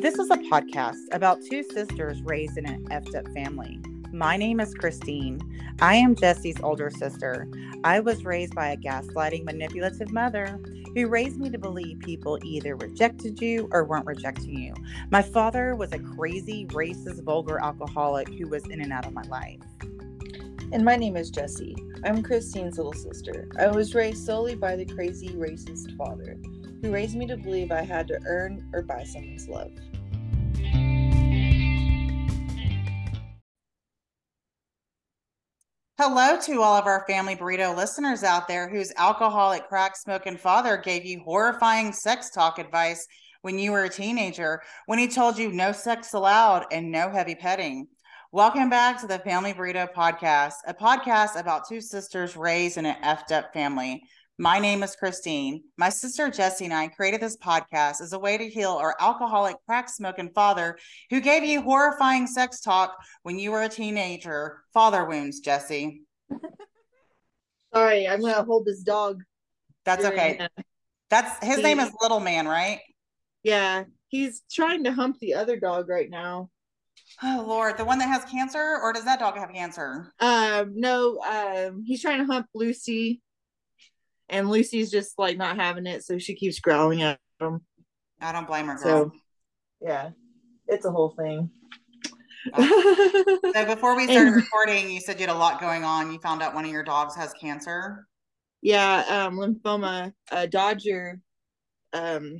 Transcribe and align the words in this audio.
This 0.00 0.18
is 0.18 0.30
a 0.30 0.36
podcast 0.36 1.12
about 1.12 1.42
two 1.42 1.62
sisters 1.62 2.22
raised 2.22 2.56
in 2.56 2.64
an 2.64 2.86
effed 2.86 3.14
up 3.14 3.30
family. 3.34 3.78
My 4.14 4.34
name 4.38 4.58
is 4.58 4.72
Christine. 4.72 5.42
I 5.82 5.96
am 5.96 6.14
Jessie's 6.14 6.58
older 6.62 6.88
sister. 6.88 7.46
I 7.84 8.00
was 8.00 8.24
raised 8.24 8.54
by 8.54 8.68
a 8.68 8.78
gaslighting, 8.78 9.44
manipulative 9.44 10.10
mother 10.10 10.58
who 10.94 11.06
raised 11.06 11.38
me 11.38 11.50
to 11.50 11.58
believe 11.58 11.98
people 12.00 12.38
either 12.42 12.76
rejected 12.76 13.42
you 13.42 13.68
or 13.72 13.84
weren't 13.84 14.06
rejecting 14.06 14.58
you. 14.58 14.72
My 15.10 15.20
father 15.20 15.76
was 15.76 15.92
a 15.92 15.98
crazy, 15.98 16.64
racist, 16.68 17.22
vulgar 17.22 17.60
alcoholic 17.62 18.30
who 18.30 18.48
was 18.48 18.64
in 18.68 18.80
and 18.80 18.94
out 18.94 19.04
of 19.04 19.12
my 19.12 19.24
life. 19.24 19.60
And 20.72 20.82
my 20.82 20.96
name 20.96 21.18
is 21.18 21.28
Jessie. 21.28 21.76
I'm 22.06 22.22
Christine's 22.22 22.78
little 22.78 22.94
sister. 22.94 23.50
I 23.58 23.66
was 23.66 23.94
raised 23.94 24.24
solely 24.24 24.54
by 24.54 24.76
the 24.76 24.86
crazy, 24.86 25.28
racist 25.28 25.94
father 25.98 26.38
who 26.80 26.90
raised 26.90 27.16
me 27.16 27.26
to 27.26 27.36
believe 27.36 27.70
I 27.70 27.82
had 27.82 28.08
to 28.08 28.18
earn 28.24 28.66
or 28.72 28.82
buy 28.82 29.04
someone's 29.04 29.46
love. 29.46 29.72
Hello 36.02 36.38
to 36.40 36.62
all 36.62 36.78
of 36.78 36.86
our 36.86 37.04
family 37.06 37.36
burrito 37.36 37.76
listeners 37.76 38.24
out 38.24 38.48
there 38.48 38.70
whose 38.70 38.90
alcoholic, 38.96 39.68
crack 39.68 39.94
smoking 39.94 40.38
father 40.38 40.78
gave 40.78 41.04
you 41.04 41.20
horrifying 41.20 41.92
sex 41.92 42.30
talk 42.30 42.58
advice 42.58 43.06
when 43.42 43.58
you 43.58 43.70
were 43.70 43.84
a 43.84 43.90
teenager, 43.90 44.62
when 44.86 44.98
he 44.98 45.06
told 45.06 45.36
you 45.36 45.52
no 45.52 45.72
sex 45.72 46.14
allowed 46.14 46.64
and 46.72 46.90
no 46.90 47.10
heavy 47.10 47.34
petting. 47.34 47.86
Welcome 48.32 48.70
back 48.70 48.98
to 49.02 49.06
the 49.06 49.18
Family 49.18 49.52
Burrito 49.52 49.92
Podcast, 49.92 50.54
a 50.66 50.72
podcast 50.72 51.38
about 51.38 51.68
two 51.68 51.82
sisters 51.82 52.34
raised 52.34 52.78
in 52.78 52.86
an 52.86 52.96
effed 53.02 53.30
up 53.30 53.52
family. 53.52 54.02
My 54.40 54.58
name 54.58 54.82
is 54.82 54.96
Christine. 54.96 55.64
My 55.76 55.90
sister 55.90 56.30
Jessie 56.30 56.64
and 56.64 56.72
I 56.72 56.88
created 56.88 57.20
this 57.20 57.36
podcast 57.36 58.00
as 58.00 58.14
a 58.14 58.18
way 58.18 58.38
to 58.38 58.48
heal 58.48 58.70
our 58.70 58.96
alcoholic, 58.98 59.56
crack 59.66 59.90
smoking 59.90 60.30
father 60.34 60.78
who 61.10 61.20
gave 61.20 61.44
you 61.44 61.60
horrifying 61.60 62.26
sex 62.26 62.62
talk 62.62 62.96
when 63.22 63.38
you 63.38 63.50
were 63.50 63.64
a 63.64 63.68
teenager. 63.68 64.62
Father 64.72 65.04
wounds, 65.04 65.40
Jessie. 65.40 66.04
Sorry, 67.74 68.08
I'm 68.08 68.22
gonna 68.22 68.42
hold 68.42 68.64
this 68.64 68.82
dog. 68.82 69.22
That's 69.84 70.06
okay. 70.06 70.48
That's 71.10 71.44
his 71.44 71.56
he, 71.56 71.62
name 71.62 71.78
is 71.78 71.92
Little 72.00 72.20
Man, 72.20 72.48
right? 72.48 72.80
Yeah, 73.42 73.84
he's 74.08 74.40
trying 74.50 74.84
to 74.84 74.92
hump 74.92 75.18
the 75.20 75.34
other 75.34 75.60
dog 75.60 75.90
right 75.90 76.08
now. 76.08 76.48
Oh 77.22 77.44
Lord, 77.46 77.76
the 77.76 77.84
one 77.84 77.98
that 77.98 78.08
has 78.08 78.24
cancer, 78.24 78.78
or 78.82 78.94
does 78.94 79.04
that 79.04 79.20
dog 79.20 79.36
have 79.36 79.52
cancer? 79.52 80.14
Um, 80.18 80.72
no, 80.76 81.18
um, 81.18 81.84
he's 81.84 82.00
trying 82.00 82.20
to 82.20 82.32
hump 82.32 82.46
Lucy 82.54 83.20
and 84.30 84.48
Lucy's 84.48 84.90
just 84.90 85.18
like 85.18 85.36
not 85.36 85.56
having 85.56 85.86
it, 85.86 86.04
so 86.04 86.18
she 86.18 86.34
keeps 86.34 86.60
growling 86.60 87.02
at 87.02 87.18
him. 87.40 87.60
I 88.20 88.32
don't 88.32 88.46
blame 88.46 88.66
her. 88.66 88.76
Girl. 88.76 89.10
So, 89.10 89.12
yeah, 89.80 90.10
it's 90.66 90.86
a 90.86 90.90
whole 90.90 91.14
thing. 91.18 91.50
so 92.56 93.66
before 93.66 93.96
we 93.96 94.04
started 94.04 94.28
and, 94.32 94.36
recording, 94.36 94.90
you 94.90 95.00
said 95.00 95.20
you 95.20 95.26
had 95.26 95.34
a 95.34 95.38
lot 95.38 95.60
going 95.60 95.84
on. 95.84 96.12
You 96.12 96.18
found 96.20 96.42
out 96.42 96.54
one 96.54 96.64
of 96.64 96.70
your 96.70 96.84
dogs 96.84 97.14
has 97.16 97.32
cancer. 97.34 98.06
Yeah, 98.62 99.26
um, 99.26 99.36
lymphoma. 99.36 100.12
A 100.30 100.46
Dodger. 100.46 101.20
Um, 101.92 102.38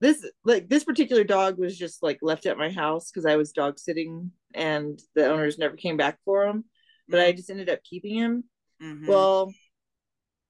this 0.00 0.24
like 0.44 0.68
this 0.68 0.84
particular 0.84 1.24
dog 1.24 1.58
was 1.58 1.76
just 1.76 2.02
like 2.02 2.20
left 2.22 2.46
at 2.46 2.56
my 2.56 2.70
house 2.70 3.10
because 3.10 3.26
I 3.26 3.36
was 3.36 3.52
dog 3.52 3.78
sitting, 3.78 4.30
and 4.54 4.98
the 5.14 5.28
owners 5.28 5.58
never 5.58 5.76
came 5.76 5.96
back 5.96 6.18
for 6.24 6.46
him. 6.46 6.64
But 7.08 7.18
mm-hmm. 7.18 7.28
I 7.28 7.32
just 7.32 7.50
ended 7.50 7.68
up 7.68 7.82
keeping 7.82 8.16
him. 8.16 8.44
Mm-hmm. 8.82 9.06
Well, 9.06 9.52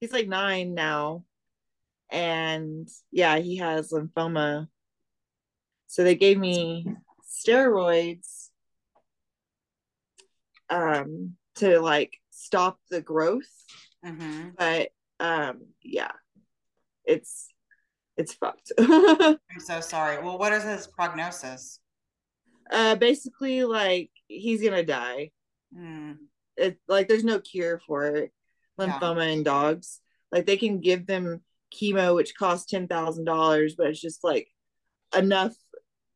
he's 0.00 0.12
like 0.12 0.26
nine 0.26 0.74
now. 0.74 1.24
And 2.10 2.88
yeah 3.12 3.38
he 3.38 3.58
has 3.58 3.92
lymphoma. 3.92 4.66
So 5.86 6.02
they 6.02 6.16
gave 6.16 6.38
me 6.38 6.86
steroids 7.24 8.48
um 10.68 11.36
to 11.56 11.80
like 11.80 12.16
stop 12.30 12.78
the 12.90 13.00
growth. 13.00 13.48
Mm-hmm. 14.04 14.50
but 14.56 14.88
um 15.20 15.60
yeah 15.82 16.12
it's 17.04 17.48
it's 18.16 18.34
fucked. 18.34 18.72
I'm 18.78 19.38
so 19.58 19.80
sorry. 19.80 20.22
Well 20.22 20.38
what 20.38 20.52
is 20.52 20.64
his 20.64 20.86
prognosis? 20.86 21.78
Uh 22.70 22.96
basically 22.96 23.64
like 23.64 24.10
he's 24.26 24.62
gonna 24.62 24.84
die. 24.84 25.30
Mm. 25.76 26.16
it 26.56 26.78
like 26.88 27.06
there's 27.06 27.22
no 27.22 27.38
cure 27.38 27.80
for 27.86 28.06
it 28.06 28.32
lymphoma 28.80 29.26
yeah. 29.26 29.32
in 29.32 29.42
dogs. 29.42 30.00
Like 30.32 30.46
they 30.46 30.56
can 30.56 30.80
give 30.80 31.06
them 31.06 31.42
chemo, 31.74 32.14
which 32.14 32.34
costs 32.36 32.70
ten 32.70 32.88
thousand 32.88 33.24
dollars, 33.24 33.74
but 33.76 33.88
it's 33.88 34.00
just 34.00 34.24
like 34.24 34.48
enough 35.16 35.54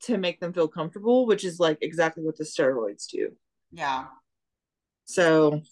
to 0.03 0.19
make 0.19 0.41
them 0.41 0.53
feel 0.53 0.69
comfortable, 0.69 1.27
which 1.27 1.45
is 1.45 1.59
like 1.59 1.79
exactly 1.81 2.23
what 2.25 2.37
the 2.37 2.45
steroids 2.45 3.07
do. 3.09 3.31
Yeah. 3.73 4.07
So, 5.07 5.63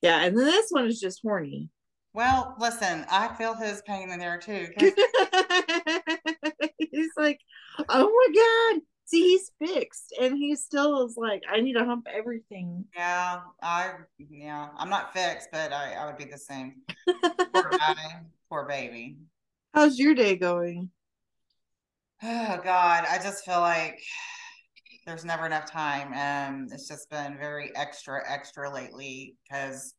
yeah, 0.00 0.22
and 0.22 0.36
then 0.36 0.46
this 0.46 0.70
one 0.70 0.86
is 0.86 1.00
just 1.00 1.20
horny. 1.22 1.70
Well, 2.14 2.54
listen, 2.58 3.06
I 3.10 3.28
feel 3.28 3.54
his 3.54 3.82
pain 3.82 4.10
in 4.10 4.18
there 4.18 4.38
too. 4.38 4.68
He's 6.78 7.10
like, 7.16 7.40
oh 7.88 8.10
my 8.10 8.72
god, 8.74 8.82
see 9.04 9.22
he's 9.22 9.50
fixed 9.58 10.14
and 10.20 10.36
he 10.36 10.54
still 10.56 11.04
is 11.06 11.16
like 11.16 11.42
i 11.50 11.60
need 11.60 11.74
to 11.74 11.84
hump 11.84 12.06
everything. 12.12 12.84
Yeah 12.96 13.40
i 13.62 13.92
yeah 14.18 14.68
i'm 14.76 14.90
not 14.90 15.12
fixed 15.12 15.48
but 15.52 15.72
i, 15.72 15.92
I 15.94 16.06
would 16.06 16.16
be 16.18 16.24
the 16.24 16.38
same. 16.38 16.82
Poor 17.06 17.70
guy 17.78 17.94
poor 18.48 18.66
baby. 18.66 19.16
How's 19.74 19.98
your 19.98 20.14
day 20.14 20.36
going? 20.36 20.90
Oh 22.22 22.60
god 22.64 23.04
i 23.10 23.18
just 23.22 23.44
feel 23.44 23.60
like 23.60 24.00
there's 25.06 25.24
never 25.24 25.46
enough 25.46 25.70
time 25.70 26.12
and 26.14 26.70
it's 26.72 26.88
just 26.88 27.10
been 27.10 27.36
very 27.38 27.74
extra 27.74 28.22
extra 28.30 28.72
lately 28.72 29.34
because 29.42 29.94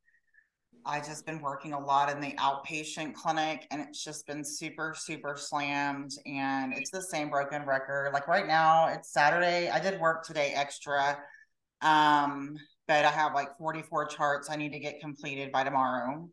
I 0.86 1.00
just 1.00 1.26
been 1.26 1.42
working 1.42 1.74
a 1.74 1.80
lot 1.80 2.12
in 2.12 2.20
the 2.20 2.34
outpatient 2.34 3.14
clinic 3.14 3.68
and 3.72 3.82
it's 3.82 4.04
just 4.04 4.28
been 4.28 4.44
super, 4.44 4.94
super 4.98 5.36
slammed. 5.38 6.12
And 6.26 6.74
it's 6.74 6.92
the 6.92 7.02
same 7.02 7.30
broken 7.30 7.66
record. 7.66 8.12
Like 8.14 8.28
right 8.28 8.48
now, 8.48 8.88
it's 8.88 9.14
Saturday. 9.14 9.70
I 9.70 9.80
did 9.80 10.00
work 10.00 10.26
today 10.26 10.54
extra. 10.56 11.18
Um, 11.82 12.58
but 12.88 13.06
I 13.06 13.12
have 13.12 13.34
like 13.34 13.58
44 13.58 14.08
charts 14.08 14.50
I 14.50 14.56
need 14.56 14.72
to 14.74 14.80
get 14.80 15.00
completed 15.00 15.52
by 15.52 15.64
tomorrow. 15.64 16.30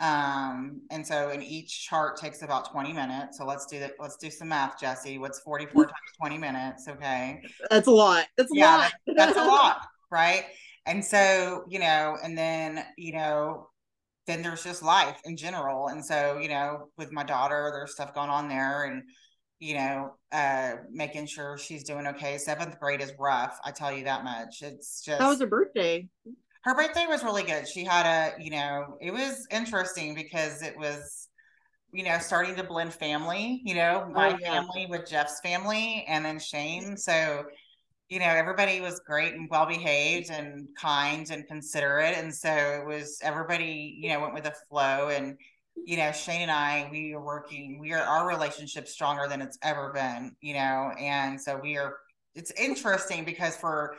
Um, 0.00 0.82
and 0.90 1.04
so 1.04 1.30
in 1.30 1.42
each 1.42 1.86
chart 1.86 2.16
takes 2.16 2.42
about 2.42 2.70
20 2.70 2.92
minutes. 2.92 3.38
So 3.38 3.44
let's 3.44 3.66
do 3.66 3.80
that. 3.80 3.94
Let's 3.98 4.16
do 4.16 4.30
some 4.30 4.48
math, 4.48 4.78
Jessie. 4.80 5.18
What's 5.18 5.40
44 5.40 5.84
times 5.86 5.96
20 6.18 6.38
minutes? 6.38 6.88
Okay. 6.88 7.42
That's 7.70 7.88
a 7.88 7.92
lot. 7.92 8.26
That's 8.36 8.52
a 8.52 8.56
yeah, 8.56 8.76
lot. 8.76 8.92
that's 9.16 9.36
a 9.36 9.44
lot. 9.44 9.80
Right. 10.10 10.44
And 10.86 11.04
so, 11.04 11.64
you 11.68 11.80
know, 11.80 12.16
and 12.22 12.38
then, 12.38 12.84
you 12.96 13.12
know, 13.12 13.68
then 14.28 14.42
there's 14.42 14.62
just 14.62 14.82
life 14.82 15.20
in 15.24 15.36
general. 15.36 15.88
And 15.88 16.04
so, 16.04 16.38
you 16.38 16.48
know, 16.48 16.90
with 16.96 17.10
my 17.10 17.24
daughter, 17.24 17.70
there's 17.72 17.94
stuff 17.94 18.14
going 18.14 18.28
on 18.28 18.48
there 18.48 18.84
and, 18.84 19.02
you 19.58 19.74
know, 19.74 20.12
uh, 20.30 20.74
making 20.92 21.26
sure 21.26 21.58
she's 21.58 21.82
doing 21.82 22.06
okay. 22.06 22.38
Seventh 22.38 22.78
grade 22.78 23.00
is 23.00 23.12
rough. 23.18 23.58
I 23.64 23.72
tell 23.72 23.90
you 23.90 24.04
that 24.04 24.22
much. 24.22 24.62
It's 24.62 25.02
just. 25.02 25.20
How 25.20 25.30
was 25.30 25.40
her 25.40 25.46
birthday? 25.46 26.08
Her 26.62 26.74
birthday 26.74 27.06
was 27.08 27.24
really 27.24 27.42
good. 27.42 27.66
She 27.66 27.84
had 27.84 28.04
a, 28.04 28.40
you 28.40 28.50
know, 28.50 28.98
it 29.00 29.10
was 29.10 29.46
interesting 29.50 30.14
because 30.14 30.62
it 30.62 30.78
was, 30.78 31.28
you 31.90 32.04
know, 32.04 32.18
starting 32.18 32.54
to 32.56 32.64
blend 32.64 32.92
family, 32.92 33.62
you 33.64 33.74
know, 33.74 34.10
my 34.12 34.34
oh, 34.34 34.38
yeah. 34.38 34.52
family 34.52 34.86
with 34.90 35.08
Jeff's 35.08 35.40
family 35.40 36.04
and 36.06 36.22
then 36.22 36.38
Shane. 36.38 36.98
So, 36.98 37.44
you 38.08 38.18
know, 38.18 38.26
everybody 38.26 38.80
was 38.80 39.00
great 39.00 39.34
and 39.34 39.48
well 39.50 39.66
behaved 39.66 40.30
and 40.30 40.68
kind 40.76 41.30
and 41.30 41.46
considerate. 41.46 42.16
And 42.16 42.34
so 42.34 42.50
it 42.50 42.86
was 42.86 43.18
everybody, 43.22 43.98
you 44.00 44.08
know, 44.08 44.20
went 44.20 44.34
with 44.34 44.44
the 44.44 44.54
flow. 44.68 45.10
And, 45.10 45.36
you 45.76 45.96
know, 45.96 46.10
Shane 46.12 46.42
and 46.42 46.50
I, 46.50 46.88
we 46.90 47.12
are 47.12 47.22
working, 47.22 47.78
we 47.78 47.92
are 47.92 48.02
our 48.02 48.26
relationship 48.26 48.88
stronger 48.88 49.28
than 49.28 49.42
it's 49.42 49.58
ever 49.62 49.92
been, 49.92 50.34
you 50.40 50.54
know, 50.54 50.92
and 50.98 51.40
so 51.40 51.58
we 51.62 51.76
are 51.76 51.96
it's 52.34 52.52
interesting 52.52 53.24
because 53.24 53.56
for 53.56 53.96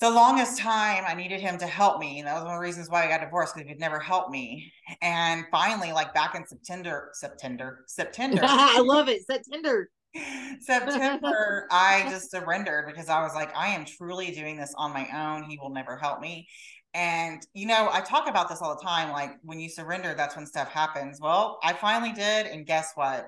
the 0.00 0.10
longest 0.10 0.58
time 0.58 1.04
I 1.06 1.14
needed 1.14 1.40
him 1.40 1.58
to 1.58 1.66
help 1.66 2.00
me. 2.00 2.18
And 2.18 2.28
that 2.28 2.34
was 2.34 2.44
one 2.44 2.54
of 2.54 2.58
the 2.58 2.66
reasons 2.66 2.88
why 2.88 3.04
I 3.04 3.08
got 3.08 3.20
divorced 3.20 3.54
because 3.54 3.68
he'd 3.68 3.80
never 3.80 3.98
helped 3.98 4.30
me. 4.30 4.72
And 5.02 5.44
finally, 5.50 5.92
like 5.92 6.14
back 6.14 6.34
in 6.34 6.46
September, 6.46 7.10
September, 7.12 7.84
September. 7.86 8.40
I 8.44 8.80
love 8.80 9.08
it. 9.08 9.26
September. 9.26 9.90
September, 10.60 11.66
I 11.70 12.06
just 12.10 12.30
surrendered 12.30 12.86
because 12.86 13.08
I 13.08 13.22
was 13.22 13.34
like, 13.34 13.54
I 13.56 13.68
am 13.68 13.84
truly 13.84 14.30
doing 14.32 14.56
this 14.56 14.74
on 14.76 14.92
my 14.92 15.08
own. 15.14 15.44
He 15.48 15.58
will 15.60 15.70
never 15.70 15.96
help 15.96 16.20
me. 16.20 16.48
And, 16.94 17.42
you 17.54 17.66
know, 17.66 17.88
I 17.92 18.00
talk 18.00 18.28
about 18.28 18.48
this 18.48 18.60
all 18.60 18.74
the 18.74 18.82
time. 18.82 19.10
Like, 19.12 19.32
when 19.42 19.60
you 19.60 19.68
surrender, 19.68 20.14
that's 20.14 20.36
when 20.36 20.46
stuff 20.46 20.68
happens. 20.70 21.20
Well, 21.20 21.58
I 21.62 21.74
finally 21.74 22.12
did. 22.12 22.46
And 22.46 22.66
guess 22.66 22.92
what? 22.94 23.26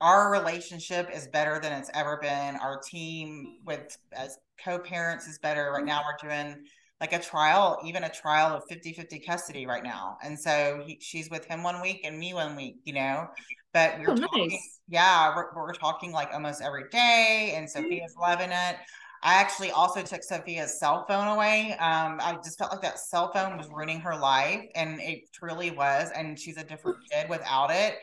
Our 0.00 0.30
relationship 0.32 1.10
is 1.14 1.28
better 1.28 1.60
than 1.60 1.72
it's 1.72 1.90
ever 1.94 2.18
been. 2.20 2.56
Our 2.56 2.80
team 2.80 3.58
with 3.64 3.96
as 4.12 4.38
co 4.64 4.78
parents 4.78 5.26
is 5.26 5.38
better. 5.38 5.70
Right 5.72 5.84
now, 5.84 6.02
we're 6.04 6.28
doing 6.28 6.64
like 7.00 7.12
a 7.12 7.18
trial, 7.18 7.78
even 7.84 8.04
a 8.04 8.08
trial 8.08 8.56
of 8.56 8.62
50 8.68 8.92
50 8.92 9.20
custody 9.20 9.66
right 9.66 9.82
now. 9.82 10.16
And 10.22 10.38
so 10.38 10.82
he, 10.86 10.98
she's 11.00 11.28
with 11.30 11.44
him 11.44 11.62
one 11.64 11.80
week 11.82 12.02
and 12.04 12.18
me 12.18 12.32
one 12.32 12.56
week, 12.56 12.76
you 12.84 12.94
know. 12.94 13.26
But 13.72 13.98
we're 13.98 14.10
oh, 14.10 14.16
talking, 14.16 14.48
nice. 14.48 14.80
yeah, 14.88 15.34
we're, 15.34 15.46
we're 15.54 15.72
talking 15.72 16.12
like 16.12 16.30
almost 16.32 16.62
every 16.62 16.88
day, 16.90 17.54
and 17.56 17.66
mm-hmm. 17.66 17.82
Sophia's 17.82 18.12
mm-hmm. 18.12 18.22
loving 18.22 18.50
it. 18.50 18.76
I 19.24 19.34
actually 19.34 19.70
also 19.70 20.02
took 20.02 20.22
Sophia's 20.24 20.80
cell 20.80 21.04
phone 21.08 21.28
away. 21.28 21.72
Um, 21.78 22.18
I 22.20 22.36
just 22.42 22.58
felt 22.58 22.72
like 22.72 22.82
that 22.82 22.98
cell 22.98 23.32
phone 23.32 23.56
was 23.56 23.68
ruining 23.68 24.00
her 24.00 24.16
life, 24.16 24.64
and 24.74 25.00
it 25.00 25.32
truly 25.32 25.70
was. 25.70 26.10
And 26.14 26.38
she's 26.38 26.56
a 26.56 26.64
different 26.64 26.98
kid 27.10 27.28
without 27.28 27.70
it. 27.70 27.94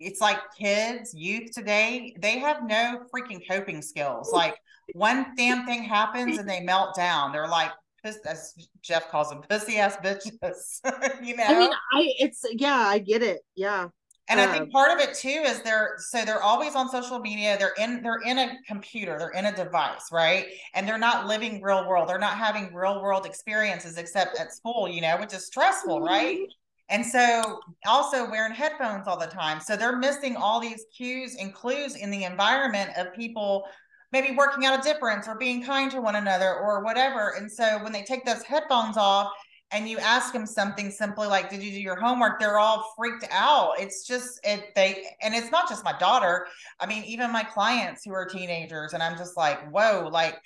It's 0.00 0.20
like 0.20 0.38
kids, 0.58 1.14
youth 1.14 1.52
today, 1.52 2.14
they 2.18 2.38
have 2.38 2.66
no 2.66 3.02
freaking 3.14 3.40
coping 3.48 3.82
skills. 3.82 4.32
Like 4.32 4.56
one 4.94 5.26
damn 5.36 5.64
thing 5.64 5.84
happens 5.84 6.38
and 6.38 6.48
they 6.48 6.60
melt 6.60 6.96
down. 6.96 7.32
They're 7.32 7.46
like, 7.46 7.70
as 8.04 8.54
Jeff 8.82 9.10
calls 9.10 9.30
them, 9.30 9.42
pussy 9.48 9.78
ass 9.78 9.96
bitches. 9.98 10.80
you 11.22 11.36
know, 11.36 11.44
I 11.44 11.58
mean, 11.58 11.70
I 11.92 12.12
it's 12.18 12.44
yeah, 12.50 12.78
I 12.78 12.98
get 12.98 13.22
it. 13.22 13.42
Yeah, 13.54 13.88
and 14.28 14.38
um, 14.38 14.48
I 14.48 14.52
think 14.52 14.64
um, 14.64 14.70
part 14.70 14.90
of 14.92 14.98
it 14.98 15.14
too 15.14 15.28
is 15.28 15.62
they're 15.62 15.96
so 15.98 16.24
they're 16.24 16.42
always 16.42 16.74
on 16.74 16.88
social 16.88 17.18
media. 17.18 17.56
They're 17.58 17.74
in 17.78 18.02
they're 18.02 18.20
in 18.24 18.38
a 18.38 18.56
computer. 18.66 19.16
They're 19.18 19.30
in 19.30 19.46
a 19.46 19.54
device, 19.54 20.06
right? 20.12 20.46
And 20.74 20.86
they're 20.86 20.98
not 20.98 21.26
living 21.26 21.60
real 21.60 21.88
world. 21.88 22.08
They're 22.08 22.18
not 22.18 22.36
having 22.36 22.72
real 22.72 23.02
world 23.02 23.26
experiences 23.26 23.98
except 23.98 24.38
at 24.38 24.52
school, 24.52 24.88
you 24.88 25.00
know, 25.00 25.16
which 25.18 25.34
is 25.34 25.46
stressful, 25.46 26.00
right? 26.00 26.38
Mm-hmm. 26.38 26.52
And 26.88 27.06
so 27.06 27.60
also 27.86 28.30
wearing 28.30 28.52
headphones 28.52 29.08
all 29.08 29.18
the 29.18 29.26
time. 29.26 29.60
So 29.60 29.76
they're 29.76 29.96
missing 29.96 30.36
all 30.36 30.60
these 30.60 30.84
cues 30.94 31.36
and 31.36 31.54
clues 31.54 31.96
in 31.96 32.10
the 32.10 32.24
environment 32.24 32.90
of 32.96 33.14
people 33.14 33.64
maybe 34.12 34.36
working 34.36 34.66
out 34.66 34.78
a 34.78 34.82
difference 34.82 35.26
or 35.26 35.36
being 35.36 35.64
kind 35.64 35.90
to 35.90 36.00
one 36.00 36.16
another 36.16 36.54
or 36.54 36.84
whatever. 36.84 37.30
And 37.38 37.50
so 37.50 37.82
when 37.82 37.92
they 37.92 38.02
take 38.02 38.26
those 38.26 38.42
headphones 38.42 38.98
off 38.98 39.32
and 39.72 39.88
you 39.88 39.98
ask 39.98 40.32
them 40.32 40.46
something 40.46 40.90
simply 40.90 41.26
like 41.26 41.50
did 41.50 41.62
you 41.62 41.70
do 41.70 41.80
your 41.80 41.96
homework? 41.96 42.38
they're 42.38 42.58
all 42.58 42.92
freaked 42.96 43.26
out. 43.30 43.72
It's 43.78 44.06
just 44.06 44.40
it 44.44 44.74
they 44.74 45.04
and 45.22 45.34
it's 45.34 45.50
not 45.50 45.68
just 45.68 45.84
my 45.84 45.96
daughter. 45.98 46.46
I 46.80 46.86
mean 46.86 47.04
even 47.04 47.32
my 47.32 47.42
clients 47.42 48.04
who 48.04 48.12
are 48.12 48.26
teenagers 48.26 48.92
and 48.92 49.02
i'm 49.02 49.16
just 49.16 49.36
like 49.36 49.58
whoa 49.70 50.08
like 50.12 50.38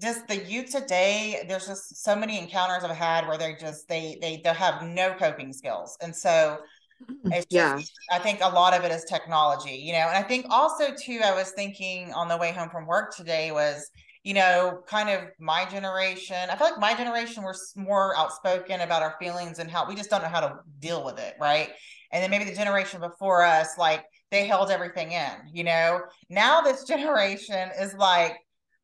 just 0.00 0.26
the 0.26 0.36
youth 0.44 0.70
today 0.70 1.44
there's 1.48 1.66
just 1.66 2.02
so 2.02 2.16
many 2.16 2.38
encounters 2.38 2.82
i've 2.82 2.96
had 2.96 3.26
where 3.28 3.38
they 3.38 3.54
just 3.60 3.88
they 3.88 4.18
they 4.20 4.40
they 4.42 4.52
have 4.52 4.82
no 4.82 5.14
coping 5.14 5.52
skills. 5.52 5.96
And 6.00 6.14
so 6.14 6.58
mm, 7.08 7.32
it's 7.32 7.46
just, 7.46 7.50
yeah. 7.50 7.80
I 8.10 8.18
think 8.18 8.40
a 8.42 8.48
lot 8.48 8.74
of 8.74 8.84
it 8.84 8.90
is 8.92 9.04
technology 9.04 9.76
you 9.76 9.92
know 9.92 10.06
and 10.08 10.16
i 10.16 10.22
think 10.22 10.46
also 10.50 10.86
too 10.94 11.20
i 11.24 11.34
was 11.34 11.50
thinking 11.50 12.12
on 12.12 12.28
the 12.28 12.36
way 12.36 12.52
home 12.52 12.70
from 12.70 12.86
work 12.86 13.14
today 13.14 13.52
was 13.52 13.90
you 14.24 14.34
know, 14.34 14.82
kind 14.86 15.08
of 15.08 15.22
my 15.40 15.64
generation. 15.64 16.36
I 16.48 16.56
feel 16.56 16.68
like 16.68 16.78
my 16.78 16.94
generation 16.94 17.42
was 17.42 17.72
more 17.76 18.16
outspoken 18.16 18.80
about 18.80 19.02
our 19.02 19.16
feelings 19.18 19.58
and 19.58 19.70
how 19.70 19.86
we 19.88 19.96
just 19.96 20.10
don't 20.10 20.22
know 20.22 20.28
how 20.28 20.40
to 20.40 20.58
deal 20.78 21.04
with 21.04 21.18
it, 21.18 21.34
right? 21.40 21.70
And 22.12 22.22
then 22.22 22.30
maybe 22.30 22.44
the 22.44 22.54
generation 22.54 23.00
before 23.00 23.42
us, 23.42 23.76
like 23.78 24.04
they 24.30 24.46
held 24.46 24.70
everything 24.70 25.12
in, 25.12 25.30
you 25.52 25.64
know. 25.64 26.02
Now 26.28 26.60
this 26.60 26.84
generation 26.88 27.70
is 27.80 27.94
like, 27.94 28.36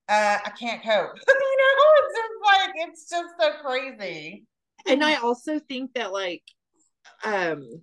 uh, 0.08 0.38
I 0.44 0.50
can't 0.58 0.82
cope. 0.82 1.11
you 1.29 1.56
know, 1.58 1.84
it's 1.99 2.14
just 2.19 2.44
like 2.44 2.70
it's 2.76 3.11
just 3.11 3.29
so 3.38 3.50
crazy. 3.62 4.44
And 4.87 5.05
I 5.05 5.17
also 5.17 5.61
think 5.61 5.94
that 5.94 6.12
like 6.12 6.43
um 7.25 7.82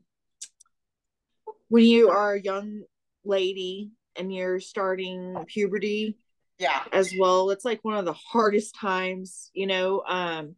when 1.70 1.84
you 1.84 2.10
are 2.10 2.34
a 2.34 2.42
young 2.42 2.82
lady 3.24 3.92
and 4.18 4.34
you're 4.34 4.60
starting 4.60 5.36
puberty 5.48 6.18
yeah. 6.60 6.84
as 6.92 7.14
well. 7.18 7.50
It's 7.50 7.66
like 7.66 7.84
one 7.84 7.98
of 7.98 8.06
the 8.06 8.14
hardest 8.14 8.76
times 8.76 9.50
you 9.54 9.68
know 9.68 10.04
um 10.08 10.56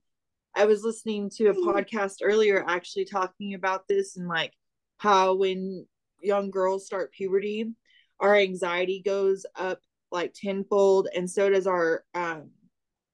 i 0.55 0.65
was 0.65 0.83
listening 0.83 1.29
to 1.29 1.47
a 1.47 1.53
podcast 1.53 2.15
earlier 2.23 2.63
actually 2.67 3.05
talking 3.05 3.53
about 3.53 3.87
this 3.87 4.17
and 4.17 4.27
like 4.27 4.53
how 4.97 5.35
when 5.35 5.85
young 6.21 6.49
girls 6.49 6.85
start 6.85 7.11
puberty 7.11 7.71
our 8.19 8.35
anxiety 8.35 9.01
goes 9.05 9.45
up 9.55 9.79
like 10.11 10.33
tenfold 10.33 11.07
and 11.15 11.29
so 11.29 11.49
does 11.49 11.67
our 11.67 12.03
um 12.15 12.49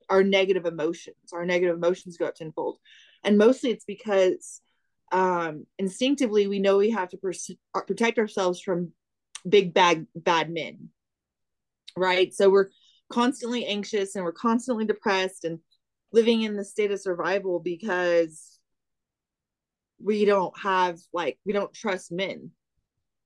our 0.09 0.23
negative 0.23 0.65
emotions. 0.65 1.15
Our 1.33 1.45
negative 1.45 1.75
emotions 1.75 2.17
go 2.17 2.25
up 2.25 2.35
tenfold. 2.35 2.77
And 3.23 3.37
mostly 3.37 3.71
it's 3.71 3.85
because 3.85 4.61
um 5.11 5.65
instinctively 5.77 6.47
we 6.47 6.59
know 6.59 6.77
we 6.77 6.89
have 6.91 7.09
to 7.09 7.17
pers- 7.17 7.51
protect 7.87 8.17
ourselves 8.17 8.61
from 8.61 8.93
big 9.47 9.73
bad 9.73 10.07
bad 10.15 10.49
men 10.49 10.89
right? 11.97 12.33
So 12.33 12.49
we're 12.49 12.69
constantly 13.11 13.65
anxious 13.65 14.15
and 14.15 14.25
we're 14.25 14.31
constantly 14.31 14.85
depressed 14.85 15.45
and 15.45 15.59
living 16.11 16.41
in 16.41 16.55
the 16.55 16.65
state 16.65 16.91
of 16.91 16.99
survival 16.99 17.59
because 17.59 18.59
we 20.01 20.25
don't 20.25 20.57
have 20.59 20.99
like 21.13 21.37
we 21.45 21.53
don't 21.53 21.73
trust 21.73 22.11
men 22.11 22.51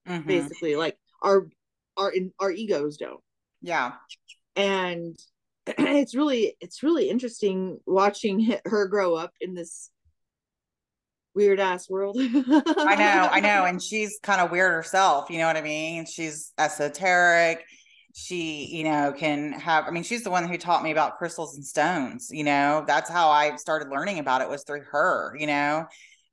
mm-hmm. 0.07 0.27
basically 0.27 0.75
like 0.75 0.97
our 1.21 1.47
our 1.97 2.13
our 2.39 2.51
egos 2.51 2.97
don't 2.97 3.21
yeah 3.61 3.93
and 4.55 5.17
it's 5.67 6.15
really 6.15 6.55
it's 6.59 6.83
really 6.83 7.09
interesting 7.09 7.79
watching 7.85 8.57
her 8.65 8.87
grow 8.87 9.15
up 9.15 9.31
in 9.41 9.53
this 9.53 9.89
weird 11.37 11.59
ass 11.59 11.87
world. 11.87 12.17
I 12.19 12.95
know, 12.95 13.29
I 13.31 13.39
know. 13.39 13.63
And 13.67 13.81
she's 13.81 14.19
kind 14.23 14.41
of 14.41 14.49
weird 14.49 14.73
herself, 14.73 15.29
you 15.29 15.37
know 15.37 15.45
what 15.45 15.55
I 15.55 15.61
mean? 15.61 16.05
She's 16.05 16.51
esoteric 16.57 17.63
she 18.17 18.65
you 18.75 18.83
know 18.83 19.13
can 19.15 19.53
have 19.53 19.85
i 19.85 19.91
mean 19.91 20.01
she's 20.01 20.23
the 20.23 20.31
one 20.31 20.47
who 20.47 20.57
taught 20.57 20.81
me 20.81 20.89
about 20.89 21.19
crystals 21.19 21.55
and 21.55 21.63
stones 21.63 22.29
you 22.31 22.43
know? 22.43 22.83
That's 22.87 23.11
how 23.11 23.29
i 23.29 23.55
started 23.57 23.89
learning 23.89 24.17
about 24.17 24.41
it 24.41 24.49
was 24.49 24.63
through 24.63 24.81
her 24.91 25.35
you 25.37 25.45
know? 25.45 25.85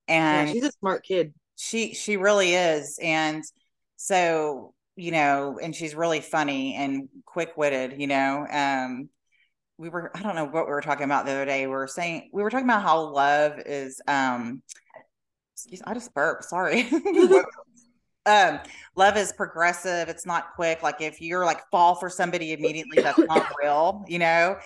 And 0.09 0.49
yeah, 0.49 0.55
she's 0.55 0.65
a 0.65 0.73
smart 0.81 1.05
kid. 1.05 1.35
she 1.57 1.93
she 1.93 2.17
really 2.17 2.55
is 2.55 2.99
and 3.03 3.45
so 3.97 4.73
you 4.97 5.11
know 5.11 5.59
and 5.63 5.77
she's 5.77 5.95
really 5.95 6.21
funny 6.21 6.75
and 6.75 7.09
quick-witted 7.27 8.01
you 8.01 8.07
know? 8.07 8.47
Um 8.51 9.11
we 9.77 9.91
were 9.91 10.11
i 10.17 10.23
don't 10.23 10.37
know 10.37 10.47
what 10.47 10.67
we 10.67 10.73
were 10.73 10.81
talking 10.81 11.05
about 11.05 11.27
the 11.27 11.33
other 11.33 11.45
day. 11.45 11.67
We 11.67 11.73
were 11.73 11.87
saying 11.87 12.31
we 12.33 12.43
were 12.43 12.51
talking 12.51 12.67
about 12.67 12.83
how 12.83 13.11
love 13.11 13.59
is 13.59 14.01
um 14.09 14.63
excuse 15.55 15.83
i 15.87 15.93
just 15.93 16.15
burped 16.15 16.45
sorry 16.45 16.89
um 18.27 18.59
love 18.97 19.17
is 19.17 19.33
progressive 19.33 20.09
it's 20.09 20.25
not 20.25 20.55
quick 20.55 20.83
like 20.83 21.01
if 21.01 21.21
you're 21.21 21.45
like 21.45 21.61
fall 21.71 21.95
for 21.95 22.09
somebody 22.09 22.53
immediately 22.53 23.03
that's 23.03 23.19
not 23.19 23.51
real 23.63 24.05
you 24.09 24.19
know? 24.19 24.57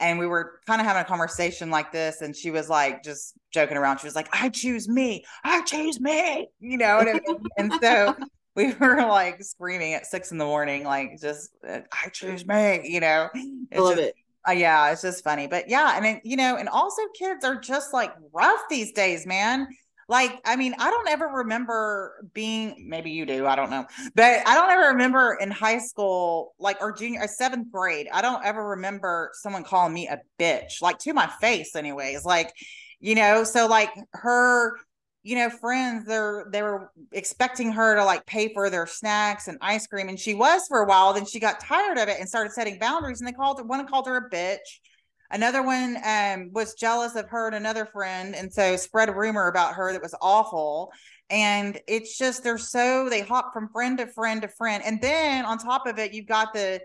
And 0.00 0.20
we 0.20 0.28
were 0.28 0.60
kind 0.64 0.80
of 0.80 0.86
having 0.86 1.02
a 1.02 1.04
conversation 1.04 1.70
like 1.70 1.90
this 1.90 2.20
and 2.20 2.34
she 2.34 2.52
was 2.52 2.68
like 2.68 3.02
just 3.02 3.34
joking 3.52 3.76
around 3.76 3.98
she 3.98 4.06
was 4.06 4.14
like 4.14 4.28
i 4.32 4.48
choose 4.48 4.88
me 4.88 5.24
i 5.42 5.62
choose 5.62 6.00
me 6.00 6.46
you 6.60 6.78
know 6.78 6.98
and, 7.00 7.20
and 7.56 7.72
so 7.80 8.14
we 8.54 8.74
were 8.74 9.04
like 9.06 9.42
screaming 9.42 9.94
at 9.94 10.06
six 10.06 10.30
in 10.30 10.38
the 10.38 10.44
morning 10.44 10.84
like 10.84 11.20
just 11.20 11.50
uh, 11.68 11.80
i 11.92 12.08
choose 12.10 12.46
me 12.46 12.80
you 12.84 13.00
know? 13.00 13.28
I 13.34 13.78
love 13.78 13.96
just, 13.96 14.08
it. 14.08 14.14
uh, 14.48 14.52
yeah 14.52 14.92
it's 14.92 15.02
just 15.02 15.24
funny 15.24 15.48
but 15.48 15.68
yeah 15.68 15.96
and 15.96 16.06
it, 16.06 16.20
you 16.24 16.36
know 16.36 16.56
and 16.56 16.68
also 16.68 17.02
kids 17.18 17.44
are 17.44 17.56
just 17.56 17.92
like 17.92 18.12
rough 18.32 18.60
these 18.70 18.92
days 18.92 19.26
man 19.26 19.66
like, 20.08 20.40
I 20.44 20.56
mean, 20.56 20.74
I 20.78 20.90
don't 20.90 21.08
ever 21.08 21.26
remember 21.26 22.24
being, 22.32 22.86
maybe 22.88 23.10
you 23.10 23.26
do, 23.26 23.46
I 23.46 23.56
don't 23.56 23.70
know, 23.70 23.86
but 24.14 24.46
I 24.46 24.54
don't 24.54 24.70
ever 24.70 24.88
remember 24.88 25.36
in 25.38 25.50
high 25.50 25.78
school, 25.78 26.54
like, 26.58 26.78
or 26.80 26.92
junior, 26.92 27.20
or 27.22 27.28
seventh 27.28 27.70
grade, 27.70 28.08
I 28.10 28.22
don't 28.22 28.42
ever 28.44 28.70
remember 28.70 29.30
someone 29.34 29.64
calling 29.64 29.92
me 29.92 30.08
a 30.08 30.18
bitch, 30.38 30.80
like 30.80 30.98
to 31.00 31.12
my 31.12 31.26
face, 31.40 31.76
anyways. 31.76 32.24
Like, 32.24 32.52
you 33.00 33.14
know, 33.14 33.44
so 33.44 33.66
like 33.66 33.90
her, 34.12 34.78
you 35.22 35.36
know, 35.36 35.50
friends, 35.50 36.06
they're 36.06 36.46
they 36.52 36.62
were 36.62 36.90
expecting 37.12 37.72
her 37.72 37.96
to 37.96 38.04
like 38.04 38.24
pay 38.24 38.52
for 38.54 38.70
their 38.70 38.86
snacks 38.86 39.46
and 39.46 39.58
ice 39.60 39.86
cream, 39.86 40.08
and 40.08 40.18
she 40.18 40.34
was 40.34 40.66
for 40.68 40.80
a 40.80 40.86
while. 40.86 41.12
Then 41.12 41.26
she 41.26 41.38
got 41.38 41.60
tired 41.60 41.98
of 41.98 42.08
it 42.08 42.18
and 42.18 42.28
started 42.28 42.52
setting 42.52 42.78
boundaries, 42.78 43.20
and 43.20 43.28
they 43.28 43.32
called 43.32 43.58
her 43.58 43.64
one 43.64 43.86
called 43.86 44.06
her 44.06 44.16
a 44.16 44.30
bitch 44.30 44.80
Another 45.30 45.62
one 45.62 45.98
um, 46.04 46.50
was 46.52 46.74
jealous 46.74 47.14
of 47.14 47.28
her 47.28 47.46
and 47.48 47.56
another 47.56 47.86
friend, 47.86 48.34
and 48.34 48.52
so 48.52 48.76
spread 48.76 49.08
a 49.08 49.14
rumor 49.14 49.48
about 49.48 49.74
her 49.74 49.92
that 49.92 50.02
was 50.02 50.14
awful. 50.22 50.90
And 51.30 51.78
it's 51.86 52.16
just 52.16 52.42
they're 52.42 52.56
so 52.56 53.08
they 53.10 53.20
hop 53.20 53.52
from 53.52 53.68
friend 53.68 53.98
to 53.98 54.06
friend 54.06 54.40
to 54.42 54.48
friend, 54.48 54.82
and 54.84 55.00
then 55.00 55.44
on 55.44 55.58
top 55.58 55.86
of 55.86 55.98
it, 55.98 56.14
you've 56.14 56.26
got 56.26 56.54
the 56.54 56.80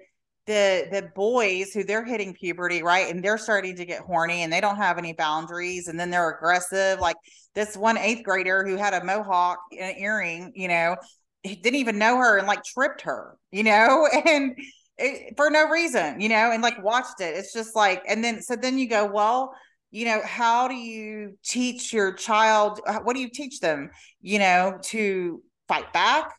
the 0.46 0.88
the 0.92 1.10
boys 1.16 1.72
who 1.74 1.84
they're 1.84 2.04
hitting 2.04 2.34
puberty 2.34 2.84
right? 2.84 3.10
And 3.10 3.24
they're 3.24 3.38
starting 3.38 3.78
to 3.78 3.86
get 3.86 4.02
horny 4.02 4.42
and 4.44 4.52
they 4.52 4.60
don't 4.60 4.76
have 4.76 4.98
any 4.98 5.14
boundaries. 5.14 5.88
And 5.88 5.98
then 6.00 6.10
they're 6.10 6.32
aggressive. 6.32 7.00
Like 7.00 7.16
this 7.56 7.78
one 7.78 7.98
eighth 7.98 8.24
grader 8.24 8.66
who 8.66 8.76
had 8.76 8.94
a 8.94 9.04
mohawk 9.04 9.60
and 9.72 9.96
an 9.96 10.02
earring 10.02 10.52
you 10.56 10.68
know 10.68 10.98
didn't 11.46 11.76
even 11.76 11.98
know 11.98 12.18
her 12.18 12.38
and 12.38 12.48
like 12.48 12.64
tripped 12.64 13.02
her 13.02 13.38
you 13.52 13.64
know? 13.64 14.08
And 14.26 14.58
it, 14.98 15.36
for 15.36 15.50
no 15.50 15.70
reason, 15.70 16.22
you 16.22 16.30
know, 16.30 16.52
and 16.52 16.62
like 16.62 16.82
watched 16.84 17.22
it. 17.22 17.36
It's 17.36 17.54
just 17.54 17.76
like, 17.76 18.04
and 18.08 18.24
then 18.24 18.42
so 18.42 18.56
then 18.56 18.78
you 18.78 18.88
go, 18.88 19.06
well, 19.06 19.54
you 19.92 20.06
know, 20.06 20.22
how 20.24 20.68
do 20.68 20.76
you 20.76 21.38
teach 21.44 21.94
your 21.94 22.14
child? 22.14 22.80
What 23.04 23.16
do 23.16 23.22
you 23.22 23.30
teach 23.30 23.60
them? 23.60 23.92
You 24.22 24.40
know, 24.40 24.80
to 24.84 25.42
fight 25.68 25.92
back, 25.94 26.34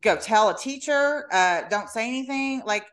go 0.00 0.16
tell 0.16 0.48
a 0.48 0.56
teacher, 0.56 1.26
uh, 1.32 1.62
don't 1.68 1.88
say 1.88 2.06
anything. 2.06 2.62
Like, 2.64 2.86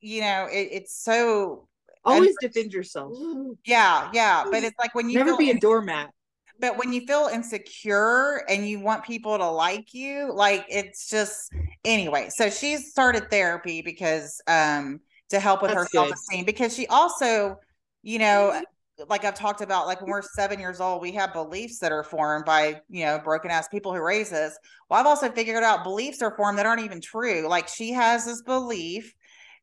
you 0.00 0.20
know, 0.20 0.48
it, 0.50 0.68
it's 0.72 1.02
so 1.02 1.68
always 2.04 2.36
defend 2.40 2.72
yourself. 2.72 3.16
Yeah, 3.64 4.10
yeah, 4.12 4.44
but 4.50 4.64
it's 4.64 4.78
like 4.78 4.94
when 4.94 5.08
you 5.10 5.18
never 5.18 5.36
be 5.36 5.50
a 5.50 5.58
doormat 5.58 6.10
but 6.60 6.76
when 6.76 6.92
you 6.92 7.02
feel 7.06 7.28
insecure 7.32 8.44
and 8.48 8.68
you 8.68 8.80
want 8.80 9.04
people 9.04 9.36
to 9.38 9.48
like 9.48 9.94
you 9.94 10.32
like 10.34 10.64
it's 10.68 11.08
just 11.08 11.52
anyway, 11.84 12.28
so 12.30 12.50
she's 12.50 12.90
started 12.90 13.30
therapy 13.30 13.82
because 13.82 14.40
um 14.46 15.00
to 15.30 15.38
help 15.40 15.62
with 15.62 15.70
That's 15.70 15.82
her 15.82 15.88
self-esteem 15.92 16.44
because 16.44 16.74
she 16.74 16.86
also, 16.86 17.56
you 18.02 18.18
know, 18.18 18.62
like 19.08 19.24
I've 19.24 19.34
talked 19.34 19.60
about, 19.60 19.86
like 19.86 20.00
when 20.00 20.10
we're 20.10 20.22
seven 20.22 20.58
years 20.58 20.80
old, 20.80 21.02
we 21.02 21.12
have 21.12 21.32
beliefs 21.32 21.78
that 21.80 21.92
are 21.92 22.02
formed 22.02 22.44
by, 22.44 22.80
you 22.88 23.04
know, 23.04 23.20
broken 23.22 23.50
ass 23.50 23.68
people 23.68 23.94
who 23.94 24.02
raise 24.02 24.32
us. 24.32 24.58
Well, 24.88 24.98
I've 24.98 25.06
also 25.06 25.30
figured 25.30 25.62
out 25.62 25.84
beliefs 25.84 26.22
are 26.22 26.34
formed 26.36 26.58
that 26.58 26.66
aren't 26.66 26.82
even 26.82 27.00
true. 27.00 27.46
Like 27.46 27.68
she 27.68 27.92
has 27.92 28.24
this 28.24 28.42
belief, 28.42 29.14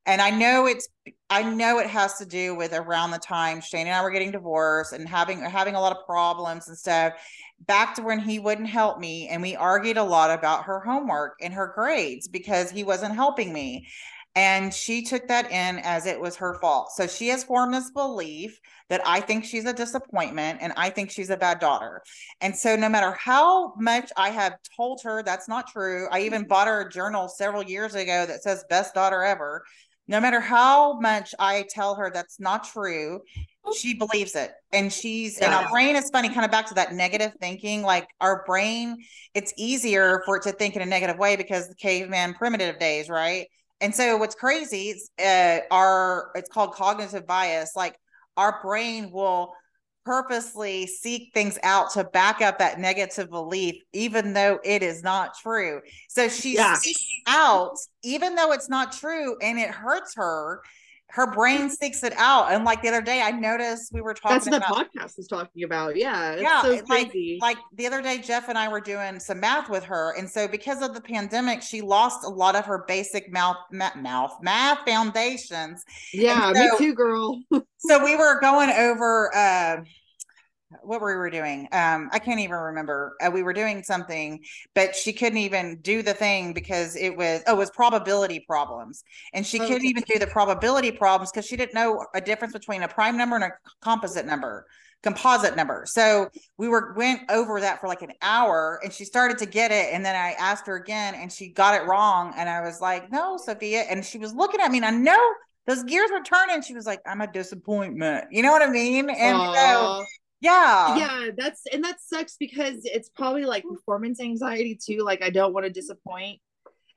and 0.06 0.22
I 0.22 0.30
know 0.30 0.68
it's, 0.68 0.88
I 1.30 1.44
know 1.44 1.80
it 1.80 1.88
has 1.88 2.18
to 2.18 2.26
do 2.26 2.56
with 2.56 2.74
around 2.74 3.12
the 3.12 3.18
time 3.18 3.62
Shane 3.62 3.88
and 3.88 3.96
I 3.96 4.04
were 4.04 4.12
getting 4.12 4.32
divorced 4.32 4.94
and 4.94 5.08
having 5.08 5.42
having 5.42 5.76
a 5.76 5.82
lot 5.82 5.96
of 5.96 6.06
problems 6.06 6.68
and 6.68 6.78
stuff. 6.78 7.14
Back 7.62 7.96
to 7.96 8.04
when 8.04 8.20
he 8.20 8.38
wouldn't 8.38 8.68
help 8.68 9.00
me, 9.00 9.30
and 9.30 9.42
we 9.42 9.56
argued 9.56 9.98
a 9.98 10.04
lot 10.04 10.30
about 10.30 10.66
her 10.66 10.80
homework 10.82 11.38
and 11.42 11.54
her 11.54 11.72
grades 11.74 12.28
because 12.28 12.70
he 12.70 12.84
wasn't 12.84 13.16
helping 13.16 13.54
me. 13.54 13.88
And 14.36 14.74
she 14.74 15.02
took 15.02 15.30
that 15.30 15.50
in 15.50 15.80
as 15.80 16.06
it 16.06 16.20
was 16.20 16.36
her 16.36 16.56
fault. 16.60 16.92
So 16.92 17.08
she 17.08 17.30
has 17.30 17.46
formed 17.46 17.74
this 17.74 17.90
belief 17.92 18.60
that 18.90 19.02
I 19.06 19.22
think 19.22 19.46
she's 19.46 19.64
a 19.64 19.72
disappointment 19.72 20.60
and 20.62 20.74
I 20.76 20.90
think 20.90 21.10
she's 21.10 21.30
a 21.30 21.38
bad 21.38 21.60
daughter. 21.60 22.02
And 22.42 22.54
so 22.54 22.76
no 22.76 22.90
matter 22.90 23.12
how 23.12 23.74
much 23.76 24.12
I 24.18 24.30
have 24.30 24.58
told 24.76 25.00
her 25.04 25.24
that's 25.24 25.48
not 25.48 25.68
true, 25.68 26.10
I 26.12 26.22
even 26.22 26.42
mm-hmm. 26.42 26.50
bought 26.50 26.68
her 26.68 26.82
a 26.82 26.92
journal 26.92 27.30
several 27.30 27.64
years 27.64 27.96
ago 27.96 28.26
that 28.26 28.44
says 28.44 28.66
best 28.70 28.94
daughter 28.94 29.24
ever. 29.24 29.64
No 30.08 30.20
matter 30.20 30.40
how 30.40 31.00
much 31.00 31.34
I 31.40 31.66
tell 31.70 31.96
her 31.96 32.12
that's 32.14 32.40
not 32.40 32.64
true, 32.66 33.22
she 33.76 33.96
believes 33.96 34.36
it. 34.36 34.52
And 34.72 34.94
she's, 34.94 35.40
yeah. 35.40 35.46
and 35.46 35.54
our 35.56 35.72
brain 35.72 35.96
is 35.96 36.10
funny, 36.12 36.30
kind 36.30 36.46
of 36.46 36.52
back 36.52 36.68
to 36.68 36.76
that 36.76 36.94
negative 36.94 37.34
thinking. 37.40 37.82
Like 37.82 38.08
our 38.22 38.44
brain, 38.46 38.98
it's 39.34 39.54
easier 39.58 40.22
for 40.26 40.38
it 40.38 40.44
to 40.44 40.52
think 40.52 40.76
in 40.76 40.82
a 40.82 40.86
negative 40.86 41.18
way 41.18 41.36
because 41.36 41.68
the 41.68 41.76
caveman 41.76 42.36
primitive 42.36 42.78
days, 42.78 43.10
right? 43.10 43.48
And 43.82 43.94
so 43.94 44.18
what's 44.18 44.36
crazy 44.36 44.90
is 44.90 45.10
uh, 45.24 45.60
our 45.72 46.32
it's 46.36 46.50
called 46.50 46.74
cognitive 46.74 47.26
bias. 47.26 47.72
Like 47.76 47.96
our 48.38 48.62
brain 48.62 49.12
will 49.12 49.54
purposely 50.06 50.86
seek 50.86 51.34
things 51.34 51.58
out 51.64 51.92
to 51.92 52.04
back 52.04 52.42
up 52.42 52.60
that 52.60 52.80
negative 52.80 53.30
belief, 53.30 53.82
even 53.92 54.34
though 54.34 54.60
it 54.64 54.84
is 54.84 55.04
not 55.04 55.36
true. 55.42 55.82
So 56.10 56.30
she's 56.30 56.56
yeah. 56.56 56.76
seeks 56.76 57.04
out, 57.28 57.76
even 58.04 58.36
though 58.36 58.52
it's 58.52 58.70
not 58.70 58.92
true 58.92 59.36
and 59.42 59.58
it 59.58 59.70
hurts 59.70 60.16
her, 60.16 60.62
her 61.10 61.32
brain 61.32 61.70
seeks 61.70 62.04
it 62.04 62.14
out. 62.18 62.52
And 62.52 62.66
like 62.66 62.82
the 62.82 62.90
other 62.90 63.02
day, 63.02 63.22
I 63.22 63.32
noticed 63.32 63.94
we 63.94 64.02
were 64.02 64.14
talking. 64.14 64.36
That's 64.36 64.48
about, 64.48 64.92
the 64.94 65.00
podcast 65.00 65.20
is 65.20 65.28
talking 65.28 65.64
about. 65.64 65.96
Yeah, 65.96 66.36
yeah. 66.36 66.62
So 66.62 66.82
like, 66.90 67.14
like 67.40 67.58
the 67.74 67.88
other 67.88 68.02
day, 68.02 68.18
Jeff 68.20 68.50
and 68.50 68.58
I 68.58 68.68
were 68.68 68.82
doing 68.82 69.20
some 69.20 69.40
math 69.40 69.70
with 69.70 69.84
her, 69.86 70.16
and 70.18 70.30
so 70.30 70.48
because 70.48 70.82
of 70.82 70.94
the 70.94 71.02
pandemic, 71.02 71.62
she 71.62 71.82
lost 71.82 72.26
a 72.26 72.30
lot 72.30 72.56
of 72.56 72.66
her 72.66 72.84
basic 72.88 73.32
mouth 73.32 73.58
mouth 73.72 74.38
math 74.42 74.80
foundations. 74.86 75.84
Yeah, 76.14 76.52
so, 76.54 76.60
me 76.60 76.70
too, 76.78 76.94
girl. 76.94 77.40
so 77.78 78.04
we 78.04 78.16
were 78.16 78.40
going 78.42 78.70
over. 78.70 79.34
Uh, 79.36 79.78
what 80.82 81.02
we 81.02 81.14
were 81.14 81.30
doing. 81.30 81.68
Um, 81.72 82.10
I 82.12 82.20
can't 82.20 82.40
even 82.40 82.56
remember. 82.56 83.16
Uh, 83.22 83.30
we 83.32 83.44
were 83.44 83.54
doing 83.54 83.84
something, 83.84 84.44
but 84.74 84.96
she 84.96 85.14
couldn't 85.14 85.38
even 85.38 85.78
do 85.82 86.02
the 86.02 86.14
thing 86.14 86.54
because 86.54 86.96
it 86.96 87.16
was 87.16 87.42
oh, 87.48 87.54
it 87.54 87.58
was 87.58 87.70
probability 87.72 88.44
problems, 88.48 89.04
and 89.34 89.46
she 89.46 89.60
okay. 89.60 89.68
couldn't 89.68 89.88
even 89.88 90.04
do 90.08 90.20
the 90.20 90.28
probability 90.28 90.92
problems 90.92 91.32
because 91.32 91.46
she 91.46 91.56
didn't 91.56 91.74
know 91.74 92.06
a 92.14 92.22
difference 92.22 92.54
between 92.54 92.84
a 92.84 92.88
prime 92.88 93.18
number 93.18 93.36
and 93.36 93.46
a 93.46 93.52
composite 93.82 94.26
number 94.26 94.66
composite 95.06 95.56
number. 95.56 95.84
So 95.86 96.30
we 96.58 96.68
were 96.68 96.94
went 96.98 97.30
over 97.30 97.62
that 97.62 97.80
for 97.80 97.88
like 97.88 98.02
an 98.02 98.14
hour 98.24 98.80
and 98.84 98.92
she 98.92 99.06
started 99.06 99.38
to 99.38 99.46
get 99.46 99.72
it. 99.72 99.94
And 99.94 100.04
then 100.04 100.16
I 100.16 100.32
asked 100.32 100.66
her 100.66 100.78
again 100.78 101.14
and 101.14 101.32
she 101.32 101.50
got 101.50 101.80
it 101.80 101.86
wrong. 101.86 102.34
And 102.36 102.50
I 102.50 102.62
was 102.62 102.82
like, 102.82 103.12
no, 103.12 103.38
Sophia. 103.38 103.82
And 103.82 104.04
she 104.04 104.18
was 104.18 104.34
looking 104.34 104.62
at 104.62 104.72
me 104.72 104.80
and 104.80 104.86
I 104.86 104.90
know 104.90 105.34
those 105.68 105.84
gears 105.84 106.10
were 106.12 106.24
turning. 106.24 106.64
She 106.64 106.74
was 106.74 106.88
like, 106.88 107.02
I'm 107.06 107.22
a 107.22 107.32
disappointment. 107.32 108.26
You 108.32 108.42
know 108.42 108.52
what 108.52 108.64
I 108.64 108.70
mean? 108.70 109.12
And 109.12 109.38
Aww. 109.38 109.56
so 109.56 110.06
yeah. 110.42 110.98
Yeah 110.98 111.30
that's 111.36 111.64
and 111.72 111.84
that 111.84 111.98
sucks 112.02 112.38
because 112.38 112.82
it's 112.84 113.10
probably 113.10 113.46
like 113.46 113.64
performance 113.64 114.20
anxiety 114.22 114.78
too 114.82 115.00
like 115.04 115.24
i 115.24 115.30
don't 115.30 115.54
want 115.54 115.66
to 115.66 115.72
disappoint. 115.72 116.40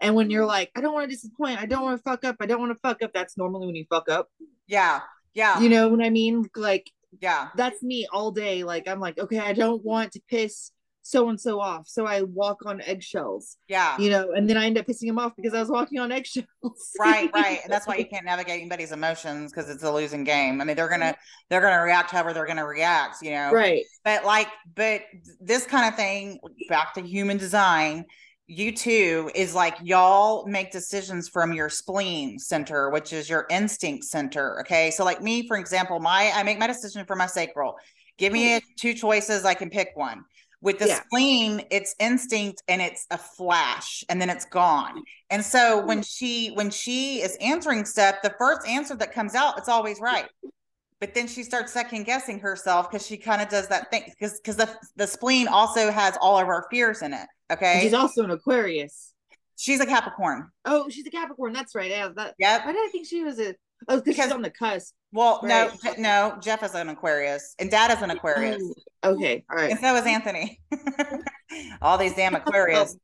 And 0.01 0.15
when 0.15 0.31
you're 0.31 0.47
like 0.47 0.71
i 0.77 0.81
don't 0.81 0.95
want 0.95 1.09
to 1.09 1.15
disappoint 1.15 1.61
i 1.61 1.67
don't 1.67 1.83
want 1.83 1.99
to 1.99 2.03
fuck 2.03 2.25
up 2.25 2.37
i 2.41 2.47
don't 2.47 2.61
want 2.61 2.73
to 2.73 2.79
fuck 2.81 3.03
up 3.03 3.13
that's 3.13 3.37
normally 3.37 3.67
when 3.67 3.77
you 3.77 3.87
fuck 3.89 4.09
up. 4.09 4.29
Yeah 4.67 5.01
yeah. 5.35 5.61
You 5.61 5.69
know 5.69 5.89
what 5.89 6.05
i 6.05 6.11
mean? 6.11 6.49
Like 6.57 6.91
yeah. 7.21 7.49
that's 7.57 7.83
me 7.83 8.07
all 8.13 8.31
day 8.31 8.65
like 8.65 8.87
i'm 8.87 9.01
like 9.01 9.19
okay 9.19 9.39
i 9.39 9.55
don't 9.55 9.83
want 9.83 10.13
to 10.13 10.21
piss 10.29 10.73
so 11.03 11.29
and 11.29 11.41
so 11.41 11.61
off. 11.61 11.89
So 11.89 12.07
I 12.07 12.23
walk 12.23 12.67
on 12.67 12.81
eggshells. 12.83 13.57
Yeah. 13.67 13.97
You 13.99 14.11
know, 14.11 14.33
and 14.33 14.49
then 14.49 14.57
I 14.57 14.67
end 14.67 14.79
up 14.79 14.87
pissing 14.87 15.09
him 15.09 15.19
off 15.19 15.33
because 15.37 15.55
I 15.55 15.61
was 15.61 15.71
walking 15.71 15.99
on 15.99 16.13
eggshells. 16.13 16.47
right, 17.01 17.31
right. 17.33 17.61
And 17.63 17.73
that's 17.73 17.87
why 17.87 17.97
you 17.97 18.05
can't 18.05 18.25
navigate 18.25 18.61
anybody's 18.61 18.93
emotions 18.93 19.51
because 19.51 19.71
it's 19.71 19.83
a 19.83 19.93
losing 19.93 20.25
game. 20.25 20.61
I 20.61 20.65
mean, 20.65 20.77
they're 20.77 20.89
gonna 20.89 21.17
they're 21.49 21.63
gonna 21.63 21.83
react 21.83 22.11
however 22.11 22.33
they're 22.35 22.47
gonna 22.47 22.67
react, 22.67 23.23
you 23.23 23.31
know. 23.31 23.51
Right. 23.53 23.85
But 24.05 24.25
like, 24.25 24.49
but 24.75 25.03
this 25.41 25.65
kind 25.67 25.89
of 25.89 25.95
thing, 25.95 26.41
back 26.69 26.95
to 26.95 27.01
human 27.01 27.39
design, 27.39 28.05
you 28.49 28.73
too 28.73 29.31
is 29.35 29.55
like 29.55 29.77
y'all 29.83 30.47
make 30.47 30.73
decisions 30.73 31.29
from 31.29 31.53
your 31.53 31.69
spleen 31.69 32.39
center 32.39 32.89
which 32.89 33.13
is 33.13 33.29
your 33.29 33.45
instinct 33.51 34.03
center 34.03 34.59
okay 34.61 34.91
so 34.91 35.05
like 35.05 35.23
me 35.23 35.47
for 35.47 35.59
example 35.59 36.01
my 36.01 36.33
i 36.35 36.43
make 36.43 36.59
my 36.59 36.67
decision 36.67 37.05
for 37.05 37.15
my 37.15 37.27
sacral 37.27 37.77
give 38.17 38.33
me 38.33 38.59
two 38.77 38.95
choices 38.95 39.45
i 39.45 39.53
can 39.53 39.69
pick 39.69 39.91
one 39.97 40.25
with 40.61 40.79
the 40.79 40.89
yeah. 40.89 41.01
spleen, 41.03 41.63
it's 41.71 41.95
instinct 42.01 42.63
and 42.69 42.83
it's 42.83 43.07
a 43.11 43.19
flash 43.19 44.03
and 44.09 44.21
then 44.21 44.29
it's 44.29 44.45
gone. 44.45 45.03
And 45.31 45.45
so 45.45 45.85
when 45.85 45.99
mm-hmm. 45.99 46.03
she 46.03 46.49
when 46.49 46.71
she 46.71 47.21
is 47.21 47.37
answering 47.41 47.85
stuff, 47.85 48.17
the 48.23 48.35
first 48.39 48.67
answer 48.67 48.97
that 48.97 49.13
comes 49.13 49.35
out, 49.35 49.59
it's 49.59 49.69
always 49.69 50.01
right. 50.01 50.29
But 51.01 51.15
then 51.15 51.29
she 51.29 51.45
starts 51.45 51.73
second 51.73 52.05
guessing 52.05 52.41
herself 52.41 52.91
because 52.91 53.07
she 53.07 53.17
kind 53.17 53.41
of 53.41 53.49
does 53.49 53.69
that 53.69 53.91
thing 53.91 54.03
because 54.07 54.41
because 54.41 54.57
the 54.57 54.69
the 54.97 55.07
spleen 55.07 55.47
also 55.47 55.93
has 55.93 56.19
all 56.21 56.39
of 56.39 56.49
our 56.49 56.67
fears 56.71 57.03
in 57.03 57.15
it. 57.15 57.27
Okay. 57.53 57.75
And 57.75 57.83
she's 57.83 57.95
also 57.95 58.25
an 58.25 58.31
Aquarius. 58.31 59.15
She's 59.57 59.81
a 59.81 59.87
Capricorn. 59.87 60.51
Oh, 60.65 60.89
she's 60.89 61.07
a 61.07 61.11
Capricorn. 61.11 61.53
That's 61.53 61.75
right. 61.75 61.91
Yeah. 61.91 62.09
That. 62.17 62.35
Yep. 62.39 62.67
Why 62.67 62.73
did 62.73 62.79
I 62.79 62.89
think 62.91 63.07
she 63.07 63.23
was 63.23 63.39
a? 63.39 63.55
Oh, 63.87 64.01
because 64.01 64.17
she's 64.17 64.33
on 64.33 64.43
the 64.43 64.51
cusp. 64.51 64.95
Well, 65.13 65.41
right. 65.43 65.71
no, 65.85 65.93
no. 65.99 66.39
Jeff 66.41 66.63
is 66.63 66.75
an 66.75 66.89
Aquarius, 66.89 67.55
and 67.59 67.71
Dad 67.71 67.97
is 67.97 68.03
an 68.03 68.11
Aquarius. 68.11 68.63
Oh, 69.03 69.13
okay, 69.13 69.45
all 69.51 69.57
right. 69.57 69.71
And 69.71 69.81
so 69.81 69.95
is 69.95 70.05
Anthony. 70.05 70.61
All 71.81 71.97
these 71.97 72.15
damn 72.15 72.35
Aquarius, 72.35 72.97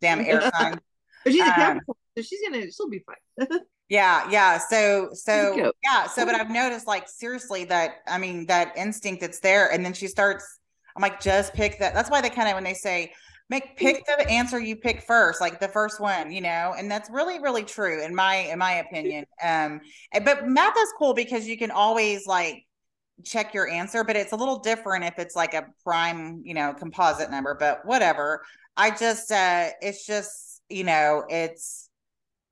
damn 0.00 0.20
air 0.20 0.40
signs. 0.58 0.76
But 1.24 1.32
she's 1.32 1.42
a 1.42 1.46
um, 1.46 1.54
Capricorn, 1.54 1.96
so 2.16 2.22
she's 2.22 2.40
gonna, 2.42 2.70
she'll 2.70 2.88
be 2.88 3.02
fine. 3.04 3.48
yeah, 3.88 4.30
yeah. 4.30 4.58
So, 4.58 5.08
so 5.14 5.72
yeah. 5.82 6.06
So, 6.06 6.24
but 6.24 6.36
I've 6.36 6.50
noticed, 6.50 6.86
like, 6.86 7.08
seriously, 7.08 7.64
that 7.64 7.96
I 8.06 8.18
mean, 8.18 8.46
that 8.46 8.76
instinct 8.76 9.20
that's 9.22 9.40
there, 9.40 9.72
and 9.72 9.84
then 9.84 9.94
she 9.94 10.06
starts. 10.06 10.60
I'm 10.94 11.02
like, 11.02 11.20
just 11.20 11.54
pick 11.54 11.78
that. 11.80 11.94
That's 11.94 12.10
why 12.10 12.20
they 12.20 12.30
kind 12.30 12.48
of 12.48 12.54
when 12.54 12.64
they 12.64 12.74
say 12.74 13.12
make 13.50 13.76
pick 13.76 14.04
the 14.06 14.28
answer 14.28 14.60
you 14.60 14.76
pick 14.76 15.02
first 15.02 15.40
like 15.40 15.58
the 15.58 15.68
first 15.68 16.00
one 16.00 16.30
you 16.30 16.40
know 16.40 16.74
and 16.76 16.90
that's 16.90 17.08
really 17.10 17.40
really 17.40 17.64
true 17.64 18.02
in 18.02 18.14
my 18.14 18.36
in 18.36 18.58
my 18.58 18.74
opinion 18.74 19.24
um 19.42 19.80
but 20.24 20.46
math 20.46 20.76
is 20.76 20.92
cool 20.98 21.14
because 21.14 21.46
you 21.46 21.56
can 21.56 21.70
always 21.70 22.26
like 22.26 22.64
check 23.24 23.54
your 23.54 23.68
answer 23.68 24.04
but 24.04 24.16
it's 24.16 24.32
a 24.32 24.36
little 24.36 24.58
different 24.58 25.04
if 25.04 25.18
it's 25.18 25.34
like 25.34 25.54
a 25.54 25.66
prime 25.82 26.42
you 26.44 26.54
know 26.54 26.72
composite 26.72 27.30
number 27.30 27.56
but 27.58 27.84
whatever. 27.84 28.42
I 28.76 28.90
just 28.90 29.32
uh 29.32 29.70
it's 29.80 30.06
just 30.06 30.62
you 30.68 30.84
know 30.84 31.24
it's 31.28 31.90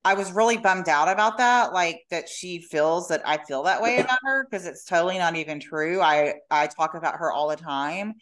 i 0.03 0.13
was 0.13 0.31
really 0.31 0.57
bummed 0.57 0.89
out 0.89 1.07
about 1.07 1.37
that 1.37 1.71
like 1.71 2.01
that 2.09 2.27
she 2.27 2.59
feels 2.59 3.07
that 3.07 3.21
i 3.25 3.37
feel 3.37 3.63
that 3.63 3.81
way 3.81 3.99
about 3.99 4.19
her 4.23 4.45
because 4.45 4.65
it's 4.65 4.83
totally 4.83 5.17
not 5.17 5.35
even 5.35 5.59
true. 5.59 6.01
I 6.01 6.35
i 6.51 6.67
talk 6.67 6.95
about 6.95 7.15
her 7.15 7.31
all 7.31 7.47
the 7.47 7.55
time 7.55 8.15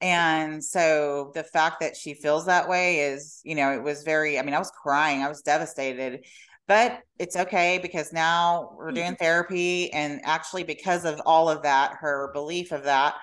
and 0.00 0.62
so 0.62 1.32
the 1.34 1.42
fact 1.42 1.80
that 1.80 1.96
she 1.96 2.14
feels 2.14 2.46
that 2.46 2.68
way 2.68 3.00
is, 3.00 3.40
you 3.44 3.54
know, 3.54 3.72
it 3.72 3.82
was 3.82 4.02
very, 4.04 4.38
I 4.38 4.42
mean, 4.42 4.54
I 4.54 4.58
was 4.58 4.70
crying, 4.70 5.22
I 5.22 5.28
was 5.28 5.42
devastated, 5.42 6.24
but 6.68 7.00
it's 7.18 7.36
okay 7.36 7.78
because 7.82 8.12
now 8.12 8.76
we're 8.76 8.92
doing 8.92 9.12
mm-hmm. 9.12 9.24
therapy. 9.24 9.92
And 9.92 10.20
actually, 10.24 10.62
because 10.62 11.04
of 11.04 11.20
all 11.26 11.48
of 11.48 11.62
that, 11.62 11.94
her 12.00 12.30
belief 12.32 12.70
of 12.70 12.84
that, 12.84 13.14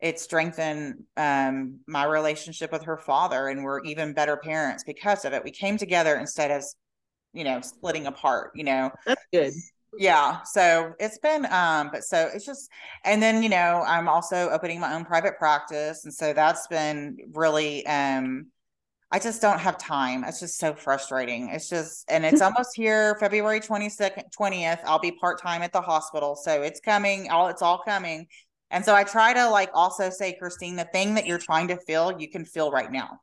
it 0.00 0.18
strengthened 0.18 1.04
um, 1.16 1.80
my 1.86 2.04
relationship 2.04 2.72
with 2.72 2.84
her 2.84 2.96
father. 2.96 3.48
And 3.48 3.62
we're 3.62 3.82
even 3.82 4.14
better 4.14 4.36
parents 4.36 4.84
because 4.84 5.24
of 5.24 5.32
it. 5.32 5.44
We 5.44 5.50
came 5.50 5.76
together 5.76 6.16
instead 6.16 6.50
of, 6.50 6.64
you 7.34 7.44
know, 7.44 7.60
splitting 7.60 8.06
apart, 8.06 8.52
you 8.54 8.64
know. 8.64 8.90
That's 9.06 9.24
good 9.32 9.52
yeah 9.98 10.42
so 10.44 10.94
it's 10.98 11.18
been 11.18 11.44
um 11.52 11.90
but 11.92 12.02
so 12.02 12.30
it's 12.32 12.46
just 12.46 12.70
and 13.04 13.22
then 13.22 13.42
you 13.42 13.48
know 13.48 13.84
i'm 13.86 14.08
also 14.08 14.48
opening 14.50 14.80
my 14.80 14.94
own 14.94 15.04
private 15.04 15.38
practice 15.38 16.04
and 16.04 16.14
so 16.14 16.32
that's 16.32 16.66
been 16.68 17.16
really 17.34 17.86
um 17.86 18.46
i 19.10 19.18
just 19.18 19.42
don't 19.42 19.60
have 19.60 19.76
time. 19.76 20.24
It's 20.24 20.40
just 20.40 20.58
so 20.58 20.74
frustrating. 20.74 21.50
It's 21.50 21.68
just 21.68 22.06
and 22.08 22.24
it's 22.24 22.40
almost 22.46 22.70
here 22.74 23.16
february 23.20 23.60
22nd 23.60 24.24
20th 24.38 24.80
i'll 24.86 24.98
be 24.98 25.12
part-time 25.12 25.60
at 25.60 25.72
the 25.72 25.82
hospital 25.82 26.36
so 26.36 26.62
it's 26.62 26.80
coming 26.80 27.30
all 27.30 27.48
it's 27.48 27.62
all 27.62 27.82
coming. 27.86 28.26
And 28.70 28.82
so 28.82 28.94
i 28.94 29.04
try 29.04 29.34
to 29.34 29.50
like 29.50 29.68
also 29.74 30.08
say 30.08 30.34
christine 30.38 30.76
the 30.76 30.84
thing 30.84 31.14
that 31.16 31.26
you're 31.26 31.38
trying 31.38 31.68
to 31.68 31.76
feel 31.76 32.18
you 32.18 32.30
can 32.30 32.46
feel 32.46 32.70
right 32.70 32.90
now. 32.90 33.20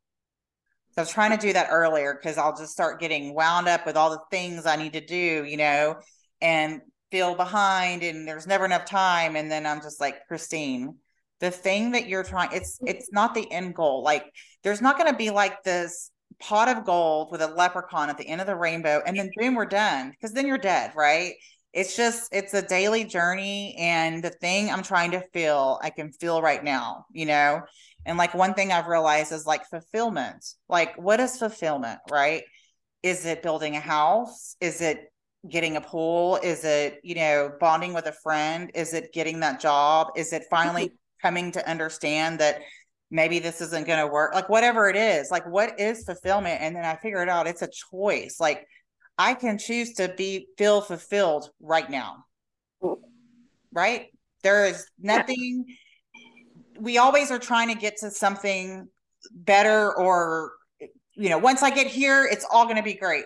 So 0.92 1.02
I 1.02 1.02
was 1.02 1.12
trying 1.12 1.38
to 1.38 1.48
do 1.48 1.54
that 1.54 1.70
earlier 1.72 2.14
because 2.14 2.38
I'll 2.38 2.56
just 2.56 2.72
start 2.72 3.00
getting 3.00 3.34
wound 3.34 3.68
up 3.68 3.86
with 3.86 3.96
all 3.96 4.10
the 4.10 4.22
things 4.32 4.66
I 4.66 4.76
need 4.76 4.94
to 4.94 5.06
do, 5.06 5.46
you 5.46 5.58
know, 5.58 5.96
and 6.42 6.82
feel 7.12 7.36
behind 7.36 8.04
and 8.04 8.28
there's 8.28 8.48
never 8.48 8.66
enough 8.66 8.86
time. 8.86 9.36
And 9.36 9.52
then 9.52 9.66
I'm 9.66 9.82
just 9.82 10.00
like, 10.00 10.28
Christine, 10.28 10.96
the 11.40 11.52
thing 11.52 11.92
that 11.92 12.08
you're 12.08 12.24
trying, 12.24 12.50
it's 12.54 12.80
mm. 12.80 12.90
it's 12.90 13.12
not 13.12 13.34
the 13.34 13.50
end 13.52 13.76
goal. 13.76 14.04
Like 14.04 14.26
there's 14.64 14.82
not 14.82 14.98
gonna 14.98 15.16
be 15.16 15.30
like 15.30 15.64
this 15.64 16.12
pot 16.40 16.70
of 16.70 16.86
gold 16.86 17.32
with 17.32 17.42
a 17.42 17.48
leprechaun 17.48 18.10
at 18.10 18.18
the 18.18 18.28
end 18.28 18.42
of 18.42 18.48
the 18.48 18.56
rainbow, 18.56 19.02
and 19.06 19.18
then 19.18 19.30
boom, 19.36 19.56
we're 19.56 19.66
done. 19.66 20.12
Because 20.12 20.34
then 20.34 20.48
you're 20.48 20.58
dead, 20.58 20.94
right? 20.96 21.34
It's 21.74 21.96
just 21.96 22.34
it's 22.34 22.54
a 22.54 22.62
daily 22.62 23.04
journey. 23.06 23.76
And 23.80 24.24
the 24.24 24.30
thing 24.30 24.70
I'm 24.70 24.84
trying 24.84 25.12
to 25.12 25.22
feel, 25.34 25.80
I 25.82 25.90
can 25.90 26.12
feel 26.12 26.42
right 26.42 26.64
now, 26.64 27.06
you 27.12 27.26
know. 27.26 27.62
And 28.06 28.18
like 28.18 28.34
one 28.34 28.54
thing 28.54 28.72
I've 28.72 28.88
realized 28.88 29.32
is 29.32 29.46
like 29.46 29.66
fulfillment. 29.66 30.46
Like, 30.68 30.96
what 30.98 31.20
is 31.20 31.38
fulfillment, 31.38 32.00
right? 32.10 32.44
Is 33.04 33.26
it 33.26 33.44
building 33.44 33.76
a 33.76 33.82
house? 33.82 34.56
Is 34.60 34.82
it 34.82 35.12
getting 35.48 35.78
a 35.78 35.82
pool? 35.82 36.40
Is 36.44 36.64
it, 36.64 37.00
you 37.04 37.16
know, 37.16 37.52
bonding 37.60 37.94
with 37.94 38.08
a 38.08 38.12
friend? 38.12 38.72
Is 38.74 38.94
it 38.94 39.14
getting 39.14 39.40
that 39.42 39.60
job? 39.60 40.08
Is 40.16 40.34
it 40.34 40.46
finally 40.50 40.94
coming 41.22 41.52
to 41.54 41.70
understand 41.70 42.40
that 42.40 42.62
maybe 43.12 43.40
this 43.40 43.62
isn't 43.62 43.88
going 43.88 44.00
to 44.00 44.12
work? 44.12 44.34
Like, 44.34 44.50
whatever 44.50 44.90
it 44.90 44.96
is, 44.96 45.32
like, 45.32 45.46
what 45.48 45.80
is 45.80 46.04
fulfillment? 46.04 46.62
And 46.62 46.76
then 46.76 46.86
I 46.86 46.96
figure 46.96 47.22
it 47.22 47.30
out 47.30 47.48
it's 47.48 47.62
a 47.62 47.70
choice. 47.92 48.38
Like, 48.40 48.68
I 49.18 49.34
can 49.34 49.58
choose 49.58 49.94
to 49.96 50.14
be 50.16 50.48
feel 50.58 50.82
fulfilled 50.82 51.50
right 51.62 51.90
now. 51.90 52.26
Right? 53.72 54.08
There 54.44 54.66
is 54.66 54.86
nothing. 54.98 55.66
We 56.80 56.98
always 56.98 57.30
are 57.30 57.40
trying 57.40 57.68
to 57.68 57.76
get 57.76 57.98
to 57.98 58.12
something 58.12 58.88
better 59.32 59.94
or 59.96 60.54
you 61.14 61.30
know 61.30 61.38
once 61.38 61.62
i 61.62 61.70
get 61.70 61.88
here 61.88 62.28
it's 62.30 62.46
all 62.50 62.64
going 62.66 62.78
to 62.78 62.84
be 62.84 62.94
great 62.94 63.26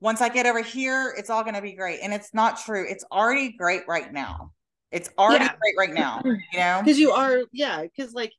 once 0.00 0.20
i 0.20 0.28
get 0.28 0.46
over 0.46 0.62
here 0.62 1.14
it's 1.16 1.30
all 1.30 1.42
going 1.42 1.54
to 1.54 1.62
be 1.62 1.72
great 1.72 2.00
and 2.02 2.12
it's 2.12 2.32
not 2.34 2.60
true 2.60 2.84
it's 2.88 3.04
already 3.12 3.52
great 3.52 3.82
right 3.88 4.12
now 4.12 4.52
it's 4.90 5.10
already 5.18 5.44
yeah. 5.44 5.54
great 5.60 5.74
right 5.78 5.94
now 5.94 6.20
you 6.24 6.58
know 6.58 6.80
because 6.82 6.98
you 6.98 7.10
are 7.10 7.42
yeah 7.52 7.82
because 7.82 8.12
like 8.14 8.32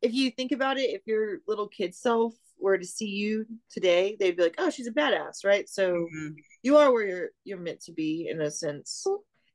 if 0.00 0.12
you 0.12 0.30
think 0.30 0.52
about 0.52 0.78
it 0.78 0.90
if 0.90 1.02
your 1.06 1.38
little 1.46 1.68
kid 1.68 1.94
self 1.94 2.34
were 2.58 2.78
to 2.78 2.86
see 2.86 3.08
you 3.08 3.44
today 3.70 4.16
they'd 4.18 4.36
be 4.36 4.42
like 4.42 4.54
oh 4.58 4.70
she's 4.70 4.86
a 4.86 4.92
badass 4.92 5.44
right 5.44 5.68
so 5.68 5.92
mm-hmm. 5.92 6.28
you 6.62 6.76
are 6.76 6.92
where 6.92 7.06
you're 7.06 7.28
you're 7.44 7.58
meant 7.58 7.80
to 7.80 7.92
be 7.92 8.28
in 8.30 8.40
a 8.40 8.50
sense 8.50 9.06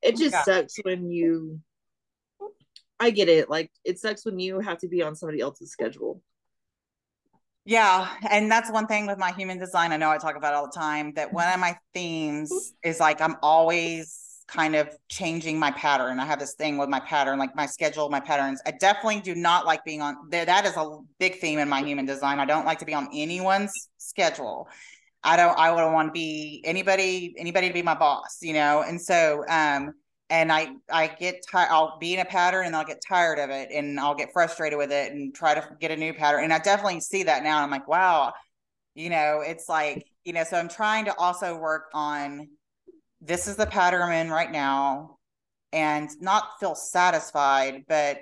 it 0.01 0.15
just 0.15 0.33
yeah. 0.33 0.43
sucks 0.43 0.75
when 0.83 1.09
you 1.09 1.59
I 2.99 3.11
get 3.11 3.29
it. 3.29 3.49
Like 3.49 3.71
it 3.83 3.99
sucks 3.99 4.25
when 4.25 4.39
you 4.39 4.59
have 4.59 4.79
to 4.79 4.87
be 4.87 5.01
on 5.01 5.15
somebody 5.15 5.39
else's 5.41 5.71
schedule. 5.71 6.21
Yeah, 7.67 8.07
and 8.29 8.49
that's 8.49 8.71
one 8.71 8.87
thing 8.87 9.07
with 9.07 9.17
my 9.17 9.33
human 9.33 9.59
design. 9.59 9.91
I 9.91 9.97
know 9.97 10.09
I 10.09 10.17
talk 10.17 10.37
about 10.37 10.53
all 10.53 10.67
the 10.67 10.79
time 10.79 11.11
that 11.15 11.33
one 11.33 11.51
of 11.51 11.59
my 11.59 11.75
themes 11.93 12.49
is 12.83 13.01
like 13.01 13.19
I'm 13.19 13.35
always 13.43 14.45
kind 14.47 14.73
of 14.73 14.89
changing 15.09 15.59
my 15.59 15.71
pattern. 15.71 16.21
I 16.21 16.25
have 16.25 16.39
this 16.39 16.53
thing 16.53 16.77
with 16.77 16.87
my 16.87 17.01
pattern, 17.01 17.37
like 17.37 17.53
my 17.57 17.65
schedule, 17.65 18.09
my 18.09 18.21
patterns. 18.21 18.61
I 18.65 18.71
definitely 18.71 19.19
do 19.19 19.35
not 19.35 19.65
like 19.65 19.83
being 19.83 20.01
on 20.01 20.15
there. 20.29 20.45
That 20.45 20.65
is 20.65 20.77
a 20.77 20.97
big 21.19 21.39
theme 21.39 21.59
in 21.59 21.67
my 21.67 21.81
human 21.83 22.05
design. 22.05 22.39
I 22.39 22.45
don't 22.45 22.65
like 22.65 22.79
to 22.79 22.85
be 22.85 22.93
on 22.93 23.09
anyone's 23.13 23.89
schedule. 23.97 24.69
I 25.21 25.35
don't 25.35 25.59
I 25.59 25.69
wouldn't 25.69 25.91
want 25.91 26.07
to 26.07 26.13
be 26.13 26.61
anybody 26.63 27.35
anybody 27.37 27.67
to 27.67 27.73
be 27.73 27.81
my 27.81 27.95
boss, 27.95 28.37
you 28.41 28.53
know. 28.53 28.81
And 28.87 29.01
so 29.01 29.43
um 29.49 29.93
and 30.29 30.51
I 30.51 30.69
I 30.91 31.07
get 31.07 31.45
tired. 31.49 31.69
I'll 31.71 31.97
be 31.99 32.13
in 32.13 32.19
a 32.19 32.25
pattern 32.25 32.65
and 32.65 32.75
I'll 32.75 32.85
get 32.85 33.01
tired 33.07 33.39
of 33.39 33.49
it 33.49 33.69
and 33.71 33.99
I'll 33.99 34.15
get 34.15 34.33
frustrated 34.33 34.77
with 34.77 34.91
it 34.91 35.11
and 35.11 35.33
try 35.33 35.53
to 35.53 35.67
get 35.79 35.91
a 35.91 35.95
new 35.95 36.13
pattern. 36.13 36.43
And 36.43 36.53
I 36.53 36.59
definitely 36.59 36.99
see 36.99 37.23
that 37.23 37.43
now. 37.43 37.61
I'm 37.61 37.71
like, 37.71 37.87
wow, 37.87 38.33
you 38.93 39.09
know, 39.09 39.41
it's 39.45 39.69
like 39.69 40.05
you 40.25 40.33
know. 40.33 40.43
So 40.43 40.57
I'm 40.57 40.69
trying 40.69 41.05
to 41.05 41.17
also 41.17 41.57
work 41.57 41.85
on 41.93 42.49
this 43.21 43.47
is 43.47 43.55
the 43.55 43.65
pattern 43.65 44.01
I'm 44.01 44.11
in 44.11 44.29
right 44.29 44.51
now, 44.51 45.17
and 45.71 46.09
not 46.19 46.59
feel 46.59 46.75
satisfied, 46.75 47.85
but 47.87 48.19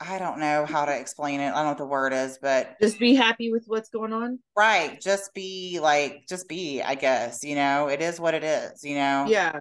I 0.00 0.18
don't 0.18 0.40
know 0.40 0.64
how 0.64 0.84
to 0.86 0.98
explain 0.98 1.40
it. 1.40 1.50
I 1.50 1.54
don't 1.54 1.64
know 1.64 1.68
what 1.68 1.78
the 1.78 1.86
word 1.86 2.12
is, 2.12 2.38
but 2.40 2.76
just 2.80 2.98
be 2.98 3.14
happy 3.14 3.52
with 3.52 3.64
what's 3.66 3.90
going 3.90 4.12
on. 4.12 4.38
Right. 4.56 5.00
Just 5.00 5.32
be 5.34 5.78
like, 5.80 6.24
just 6.28 6.48
be, 6.48 6.82
I 6.82 6.96
guess, 6.96 7.44
you 7.44 7.54
know, 7.54 7.88
it 7.88 8.02
is 8.02 8.18
what 8.18 8.34
it 8.34 8.42
is, 8.42 8.82
you 8.82 8.96
know? 8.96 9.26
Yeah 9.28 9.60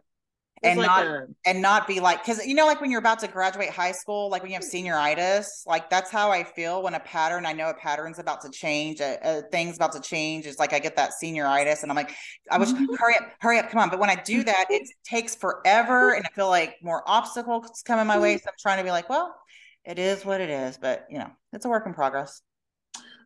and 0.64 0.80
like 0.80 0.88
not 0.88 1.06
a... 1.06 1.28
and 1.46 1.62
not 1.62 1.88
be 1.88 2.00
like 2.00 2.24
because 2.24 2.46
you 2.46 2.54
know 2.54 2.66
like 2.66 2.80
when 2.82 2.90
you're 2.90 3.00
about 3.00 3.20
to 3.20 3.28
graduate 3.28 3.70
high 3.70 3.92
school 3.92 4.30
like 4.30 4.42
when 4.42 4.52
you 4.52 4.56
have 4.56 4.64
senioritis 4.64 5.46
like 5.66 5.90
that's 5.90 6.10
how 6.10 6.32
i 6.32 6.44
feel 6.44 6.82
when 6.82 6.94
a 6.94 7.00
pattern 7.02 7.46
i 7.46 7.54
know 7.54 7.70
a 7.70 7.74
pattern's 7.74 8.20
about 8.20 8.42
to 8.42 8.50
change 8.50 9.00
a, 9.00 9.18
a 9.24 9.42
thing's 9.52 9.76
about 9.76 9.92
to 9.92 10.00
change 10.00 10.46
it's 10.46 10.60
like 10.60 10.74
i 10.74 10.80
get 10.80 10.96
that 10.96 11.12
senioritis 11.22 11.84
and 11.84 11.92
i'm 11.92 11.96
like 11.96 12.16
i 12.50 12.58
wish 12.58 12.70
mm-hmm. 12.70 12.94
hurry 12.96 13.16
up 13.16 13.32
hurry 13.40 13.60
up 13.60 13.70
come 13.70 13.82
on. 13.82 13.90
But 13.90 14.00
when 14.00 14.10
i 14.10 14.16
do 14.16 14.44
that 14.44 14.66
it 14.70 14.88
takes 15.04 15.36
forever 15.36 16.14
and 16.14 16.26
i 16.26 16.30
feel 16.30 16.50
like 16.50 16.76
more 16.82 17.04
obstacles 17.06 17.84
come 17.86 18.00
in 18.00 18.08
my 18.08 18.18
way 18.18 18.38
so 18.38 18.46
i'm 18.48 18.54
trying 18.60 18.78
to 18.78 18.84
be 18.84 18.92
like 18.92 19.10
well 19.10 19.36
it 19.86 20.00
is 20.00 20.26
what 20.26 20.42
it 20.42 20.50
is 20.50 20.78
but 20.78 21.06
you 21.10 21.20
know 21.20 21.30
it's 21.54 21.66
a 21.66 21.70
work 21.70 21.86
in 21.86 21.94
progress. 21.94 22.42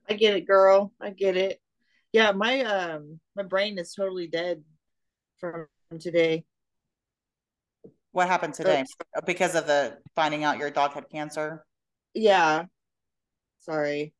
I 0.09 0.13
get 0.13 0.35
it 0.35 0.45
girl. 0.45 0.93
I 1.01 1.09
get 1.09 1.37
it. 1.37 1.61
Yeah 2.11 2.31
my 2.31 2.61
um 2.61 3.19
my 3.35 3.43
brain 3.43 3.77
is 3.77 3.93
totally 3.93 4.27
dead 4.27 4.63
from 5.39 5.67
today 5.99 6.45
what 8.11 8.27
happened 8.27 8.53
today? 8.53 8.83
because 9.25 9.55
of 9.55 9.67
the 9.67 9.97
finding 10.15 10.43
out 10.43 10.57
your 10.57 10.71
dog 10.71 10.93
had 10.93 11.09
cancer? 11.09 11.65
Yeah. 12.13 12.65
Sorry. 13.59 14.13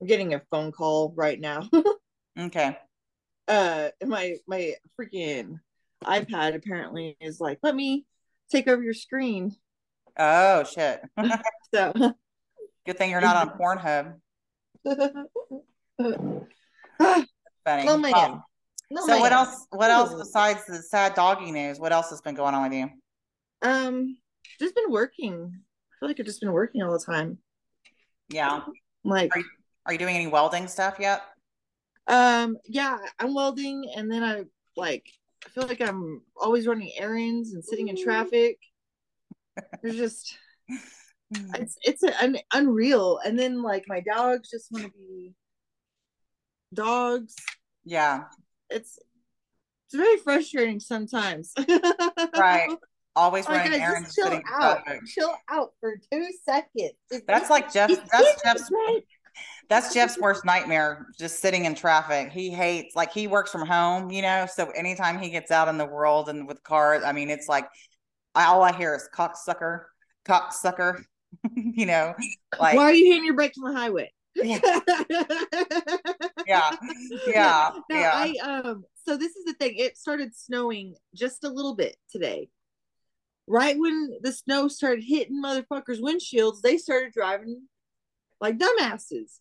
I'm 0.00 0.06
getting 0.06 0.34
a 0.34 0.42
phone 0.50 0.72
call 0.72 1.12
right 1.16 1.38
now. 1.38 1.68
okay. 2.38 2.78
Uh 3.46 3.88
my 4.04 4.36
my 4.46 4.74
freaking 4.98 5.58
iPad 6.04 6.54
apparently 6.54 7.16
is 7.20 7.40
like, 7.40 7.58
let 7.62 7.74
me 7.74 8.04
take 8.50 8.68
over 8.68 8.82
your 8.82 8.94
screen. 8.94 9.56
Oh 10.16 10.64
shit. 10.64 11.00
so 11.74 11.92
good 12.86 12.98
thing 12.98 13.10
you're 13.10 13.20
not 13.20 13.36
on 13.36 13.58
Pornhub. 13.58 14.14
Funny. 17.64 17.84
No, 17.84 17.98
man. 17.98 18.42
No, 18.90 19.02
so 19.02 19.08
man. 19.08 19.20
what 19.20 19.32
else 19.32 19.66
what 19.70 19.90
else 19.90 20.14
besides 20.14 20.64
the 20.66 20.76
sad 20.82 21.14
doggy 21.14 21.50
news? 21.52 21.78
What 21.78 21.92
else 21.92 22.10
has 22.10 22.20
been 22.20 22.34
going 22.34 22.54
on 22.54 22.62
with 22.62 22.78
you? 22.78 22.88
Um, 23.62 24.16
just 24.58 24.74
been 24.74 24.90
working. 24.90 25.52
I 25.52 25.92
feel 25.98 26.08
like 26.08 26.20
I've 26.20 26.26
just 26.26 26.40
been 26.40 26.52
working 26.52 26.82
all 26.82 26.92
the 26.92 27.04
time. 27.04 27.38
Yeah. 28.28 28.62
Like, 29.04 29.34
are 29.34 29.40
you, 29.40 29.44
are 29.86 29.92
you 29.92 29.98
doing 29.98 30.14
any 30.14 30.26
welding 30.26 30.68
stuff 30.68 30.96
yet? 30.98 31.22
Um, 32.06 32.56
yeah, 32.66 32.98
I'm 33.18 33.34
welding, 33.34 33.90
and 33.96 34.10
then 34.10 34.22
I 34.22 34.44
like 34.76 35.06
I 35.46 35.50
feel 35.50 35.66
like 35.66 35.80
I'm 35.80 36.22
always 36.36 36.66
running 36.66 36.92
errands 36.96 37.52
and 37.52 37.64
sitting 37.64 37.88
in 37.88 38.02
traffic. 38.02 38.58
There's 39.82 39.96
just 39.96 40.38
it's 41.54 41.76
it's 41.82 42.02
an 42.02 42.38
unreal. 42.52 43.18
And 43.24 43.38
then 43.38 43.62
like 43.62 43.84
my 43.88 44.00
dogs 44.00 44.50
just 44.50 44.72
want 44.72 44.86
to 44.86 44.90
be 44.90 45.34
dogs. 46.72 47.34
Yeah, 47.84 48.24
it's 48.70 48.98
it's 49.86 49.94
very 49.94 50.16
frustrating 50.18 50.80
sometimes. 50.80 51.52
right 52.36 52.76
always 53.18 53.48
running 53.48 53.72
guys, 53.72 53.80
errands, 53.80 54.14
chill 54.14 54.24
sitting 54.24 54.42
out, 54.60 54.80
chill 55.06 55.34
out 55.50 55.72
for 55.80 55.96
two 56.10 56.26
seconds. 56.44 56.92
That's 57.26 57.50
like 57.50 57.72
Jeff. 57.72 57.90
That's 58.12 58.42
Jeff's. 58.42 58.70
That's 59.68 59.92
Jeff's 59.92 60.18
worst 60.18 60.44
nightmare. 60.44 61.06
Just 61.18 61.40
sitting 61.40 61.66
in 61.66 61.74
traffic. 61.74 62.32
He 62.32 62.50
hates 62.50 62.96
like 62.96 63.12
he 63.12 63.26
works 63.26 63.50
from 63.50 63.66
home, 63.66 64.10
you 64.10 64.22
know. 64.22 64.46
So 64.50 64.70
anytime 64.70 65.18
he 65.18 65.30
gets 65.30 65.50
out 65.50 65.68
in 65.68 65.76
the 65.76 65.84
world 65.84 66.28
and 66.28 66.48
with 66.48 66.62
cars, 66.62 67.02
I 67.04 67.12
mean, 67.12 67.28
it's 67.28 67.48
like 67.48 67.66
all 68.34 68.62
I 68.62 68.72
hear 68.72 68.94
is 68.94 69.08
cocksucker, 69.14 69.84
cocksucker. 70.24 71.02
you 71.54 71.84
know, 71.84 72.14
like 72.58 72.76
why 72.76 72.84
are 72.84 72.94
you 72.94 73.06
hitting 73.06 73.24
your 73.24 73.34
brakes 73.34 73.58
on 73.62 73.72
the 73.72 73.78
highway? 73.78 74.10
yeah, 74.34 74.60
yeah, 76.46 76.76
yeah. 77.26 77.70
No, 77.90 77.98
yeah. 77.98 78.12
I 78.14 78.34
um. 78.42 78.84
So 79.04 79.16
this 79.16 79.36
is 79.36 79.44
the 79.44 79.54
thing. 79.54 79.74
It 79.76 79.96
started 79.98 80.34
snowing 80.34 80.94
just 81.14 81.44
a 81.44 81.48
little 81.48 81.74
bit 81.74 81.96
today 82.10 82.48
right 83.48 83.78
when 83.78 84.18
the 84.20 84.32
snow 84.32 84.68
started 84.68 85.04
hitting 85.04 85.42
motherfuckers' 85.42 86.00
windshields, 86.00 86.60
they 86.60 86.78
started 86.78 87.12
driving 87.12 87.62
like 88.40 88.58
dumbasses. 88.58 89.40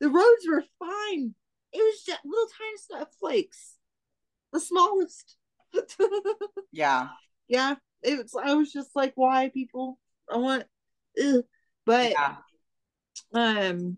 The 0.00 0.10
roads 0.10 0.46
were 0.48 0.64
fine. 0.78 1.34
It 1.72 1.78
was 1.78 2.02
just 2.04 2.20
little 2.24 2.46
tiny 2.58 2.76
snowflakes, 2.76 3.74
the 4.52 4.60
smallest. 4.60 5.36
yeah. 6.72 7.08
Yeah. 7.48 7.74
It 8.02 8.18
was. 8.18 8.34
I 8.40 8.54
was 8.54 8.72
just 8.72 8.94
like, 8.94 9.12
why 9.16 9.50
people? 9.52 9.98
I 10.30 10.36
want, 10.36 10.64
ugh. 11.22 11.42
but 11.84 12.12
yeah. 12.12 12.36
um, 13.34 13.96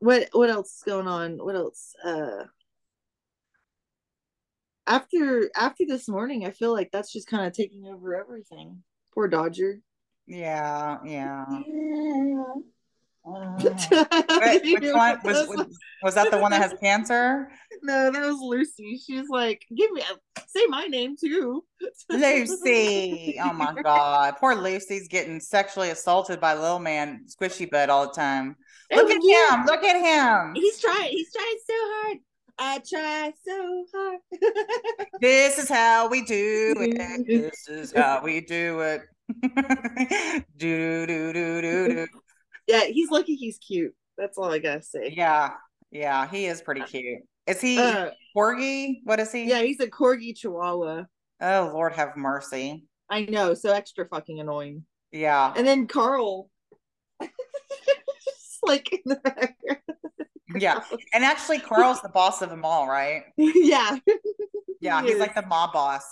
what 0.00 0.28
what 0.32 0.50
else 0.50 0.76
is 0.76 0.82
going 0.84 1.06
on? 1.06 1.38
What 1.38 1.56
else? 1.56 1.94
Uh, 2.04 2.44
after 4.88 5.50
after 5.54 5.84
this 5.86 6.08
morning, 6.08 6.46
I 6.46 6.50
feel 6.50 6.72
like 6.72 6.90
that's 6.90 7.12
just 7.12 7.28
kind 7.28 7.46
of 7.46 7.52
taking 7.52 7.86
over 7.86 8.16
everything. 8.16 8.82
Poor 9.14 9.28
Dodger. 9.28 9.80
Yeah, 10.26 10.98
yeah. 11.04 11.44
Uh-huh. 13.24 14.04
Wait, 14.40 14.62
which 14.62 14.92
one 14.94 15.18
was, 15.22 15.48
was 15.48 15.78
was 16.02 16.14
that 16.14 16.30
the 16.30 16.38
one 16.38 16.50
that 16.50 16.62
has 16.62 16.74
cancer? 16.80 17.50
No, 17.82 18.10
that 18.10 18.22
was 18.22 18.38
Lucy. 18.40 18.98
She's 19.04 19.28
like, 19.28 19.64
give 19.74 19.90
me 19.90 20.00
a, 20.02 20.40
say 20.46 20.64
my 20.68 20.84
name 20.84 21.16
too. 21.18 21.64
Lucy. 22.10 23.38
Oh 23.42 23.52
my 23.52 23.74
god. 23.82 24.34
Poor 24.38 24.54
Lucy's 24.54 25.08
getting 25.08 25.40
sexually 25.40 25.90
assaulted 25.90 26.40
by 26.40 26.54
little 26.54 26.78
man 26.78 27.26
squishy 27.26 27.70
bud 27.70 27.90
all 27.90 28.06
the 28.06 28.12
time. 28.12 28.56
Look 28.92 29.10
at 29.10 29.22
him. 29.22 29.66
Look 29.66 29.84
at 29.84 29.96
him. 29.96 30.54
He's 30.54 30.80
trying, 30.80 31.10
he's 31.10 31.32
trying 31.32 31.58
so 31.66 31.74
hard. 31.76 32.18
I 32.58 32.82
try 32.88 33.32
so 33.46 33.86
hard. 33.94 34.18
this 35.20 35.58
is 35.58 35.68
how 35.68 36.08
we 36.08 36.22
do 36.24 36.74
it. 36.78 37.26
This 37.26 37.68
is 37.68 37.92
how 37.92 38.20
we 38.22 38.40
do 38.40 38.80
it. 38.80 39.02
do 40.56 41.06
do 41.06 41.32
do 41.32 41.62
do 41.62 41.94
do. 41.94 42.06
Yeah, 42.66 42.84
he's 42.84 43.10
lucky 43.10 43.36
he's 43.36 43.58
cute. 43.58 43.94
That's 44.16 44.36
all 44.38 44.52
I 44.52 44.58
gotta 44.58 44.82
say. 44.82 45.14
Yeah, 45.16 45.50
yeah, 45.90 46.28
he 46.28 46.46
is 46.46 46.62
pretty 46.62 46.82
cute. 46.82 47.20
Is 47.46 47.60
he 47.60 47.78
uh, 47.78 48.10
corgi? 48.36 48.96
What 49.04 49.20
is 49.20 49.30
he? 49.30 49.44
Yeah, 49.44 49.62
he's 49.62 49.80
a 49.80 49.86
corgi 49.86 50.36
chihuahua. 50.36 51.04
Oh 51.40 51.70
Lord, 51.72 51.92
have 51.92 52.16
mercy. 52.16 52.84
I 53.08 53.24
know, 53.24 53.54
so 53.54 53.72
extra 53.72 54.06
fucking 54.08 54.40
annoying. 54.40 54.84
Yeah. 55.12 55.52
And 55.56 55.66
then 55.66 55.86
Carl, 55.86 56.50
like 58.62 59.02
yeah, 60.60 60.80
and 61.12 61.24
actually, 61.24 61.58
Carl's 61.58 62.00
the 62.00 62.08
boss 62.08 62.42
of 62.42 62.50
them 62.50 62.64
all, 62.64 62.88
right? 62.88 63.22
Yeah. 63.36 63.98
Yeah, 64.80 65.00
he 65.00 65.08
he's 65.08 65.14
is. 65.16 65.20
like 65.20 65.34
the 65.34 65.44
mob 65.44 65.72
boss. 65.72 66.02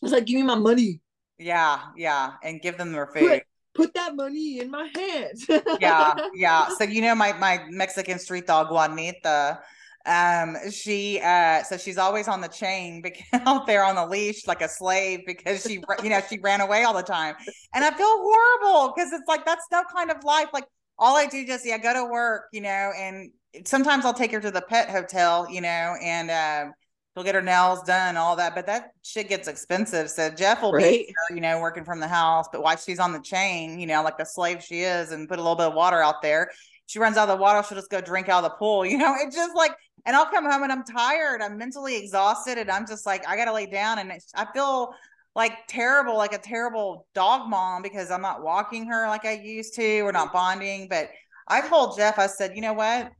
He's 0.00 0.12
like, 0.12 0.26
give 0.26 0.36
me 0.36 0.42
my 0.44 0.54
money. 0.54 1.00
Yeah, 1.38 1.80
yeah, 1.96 2.34
and 2.42 2.60
give 2.60 2.78
them 2.78 2.92
their 2.92 3.06
food. 3.06 3.42
Put, 3.74 3.86
put 3.86 3.94
that 3.94 4.14
money 4.14 4.60
in 4.60 4.70
my 4.70 4.88
hands. 4.94 5.46
yeah, 5.80 6.14
yeah. 6.34 6.68
So 6.78 6.84
you 6.84 7.00
know 7.02 7.14
my 7.14 7.32
my 7.32 7.64
Mexican 7.70 8.18
street 8.18 8.46
dog 8.46 8.70
Juanita. 8.70 9.60
Um, 10.06 10.56
she 10.70 11.20
uh, 11.22 11.62
so 11.64 11.76
she's 11.76 11.98
always 11.98 12.28
on 12.28 12.40
the 12.40 12.48
chain 12.48 13.02
because 13.02 13.26
out 13.46 13.66
there 13.66 13.84
on 13.84 13.96
the 13.96 14.06
leash 14.06 14.46
like 14.46 14.62
a 14.62 14.68
slave 14.68 15.20
because 15.26 15.62
she 15.62 15.82
you 16.02 16.10
know 16.10 16.20
she 16.28 16.38
ran 16.38 16.60
away 16.60 16.84
all 16.84 16.94
the 16.94 17.02
time, 17.02 17.34
and 17.74 17.84
I 17.84 17.90
feel 17.90 18.06
horrible 18.06 18.94
because 18.94 19.12
it's 19.12 19.28
like 19.28 19.44
that's 19.44 19.66
no 19.70 19.82
kind 19.94 20.10
of 20.10 20.24
life. 20.24 20.48
Like 20.52 20.64
all 20.98 21.16
I 21.16 21.26
do, 21.26 21.46
Jessie, 21.46 21.72
I 21.72 21.78
go 21.78 21.92
to 21.92 22.04
work, 22.04 22.48
you 22.52 22.60
know, 22.60 22.92
and 22.96 23.30
sometimes 23.64 24.04
I'll 24.04 24.14
take 24.14 24.32
her 24.32 24.40
to 24.40 24.50
the 24.50 24.62
pet 24.62 24.90
hotel, 24.90 25.46
you 25.50 25.60
know, 25.60 25.96
and 26.02 26.30
uh, 26.30 26.72
she'll 27.14 27.24
get 27.24 27.34
her 27.34 27.42
nails 27.42 27.82
done, 27.82 28.16
all 28.16 28.36
that. 28.36 28.54
But 28.54 28.66
that 28.66 28.90
shit 29.02 29.28
gets 29.28 29.48
expensive. 29.48 30.10
So 30.10 30.30
Jeff 30.30 30.62
will 30.62 30.72
right. 30.72 31.06
be, 31.06 31.14
you 31.34 31.40
know, 31.40 31.60
working 31.60 31.84
from 31.84 32.00
the 32.00 32.08
house. 32.08 32.46
But 32.50 32.62
while 32.62 32.76
she's 32.76 32.98
on 32.98 33.12
the 33.12 33.20
chain, 33.20 33.78
you 33.78 33.86
know, 33.86 34.02
like 34.02 34.18
the 34.18 34.24
slave 34.24 34.62
she 34.62 34.80
is, 34.80 35.12
and 35.12 35.28
put 35.28 35.38
a 35.38 35.42
little 35.42 35.56
bit 35.56 35.66
of 35.66 35.74
water 35.74 36.02
out 36.02 36.20
there, 36.20 36.50
she 36.86 36.98
runs 36.98 37.16
out 37.16 37.28
of 37.28 37.38
the 37.38 37.42
water. 37.42 37.66
She'll 37.66 37.78
just 37.78 37.90
go 37.90 38.00
drink 38.00 38.28
out 38.28 38.44
of 38.44 38.50
the 38.50 38.56
pool. 38.56 38.84
You 38.86 38.98
know, 38.98 39.14
it's 39.18 39.36
just 39.36 39.54
like, 39.54 39.72
and 40.06 40.16
I'll 40.16 40.26
come 40.26 40.50
home 40.50 40.62
and 40.62 40.72
I'm 40.72 40.84
tired. 40.84 41.42
I'm 41.42 41.58
mentally 41.58 41.96
exhausted, 41.96 42.58
and 42.58 42.70
I'm 42.70 42.86
just 42.86 43.06
like, 43.06 43.26
I 43.28 43.36
got 43.36 43.44
to 43.44 43.52
lay 43.52 43.66
down, 43.66 43.98
and 43.98 44.12
I 44.34 44.46
feel 44.52 44.94
like 45.38 45.68
terrible, 45.68 46.16
like 46.16 46.32
a 46.32 46.38
terrible 46.38 47.06
dog 47.14 47.48
mom 47.48 47.80
because 47.80 48.10
I'm 48.10 48.20
not 48.20 48.42
walking 48.42 48.88
her 48.88 49.06
like 49.06 49.24
I 49.24 49.34
used 49.34 49.72
to. 49.74 50.02
We're 50.02 50.10
not 50.10 50.32
bonding. 50.32 50.88
But 50.90 51.10
I 51.46 51.60
told 51.60 51.96
Jeff, 51.96 52.18
I 52.18 52.26
said, 52.26 52.56
you 52.56 52.60
know 52.60 52.72
what? 52.72 53.12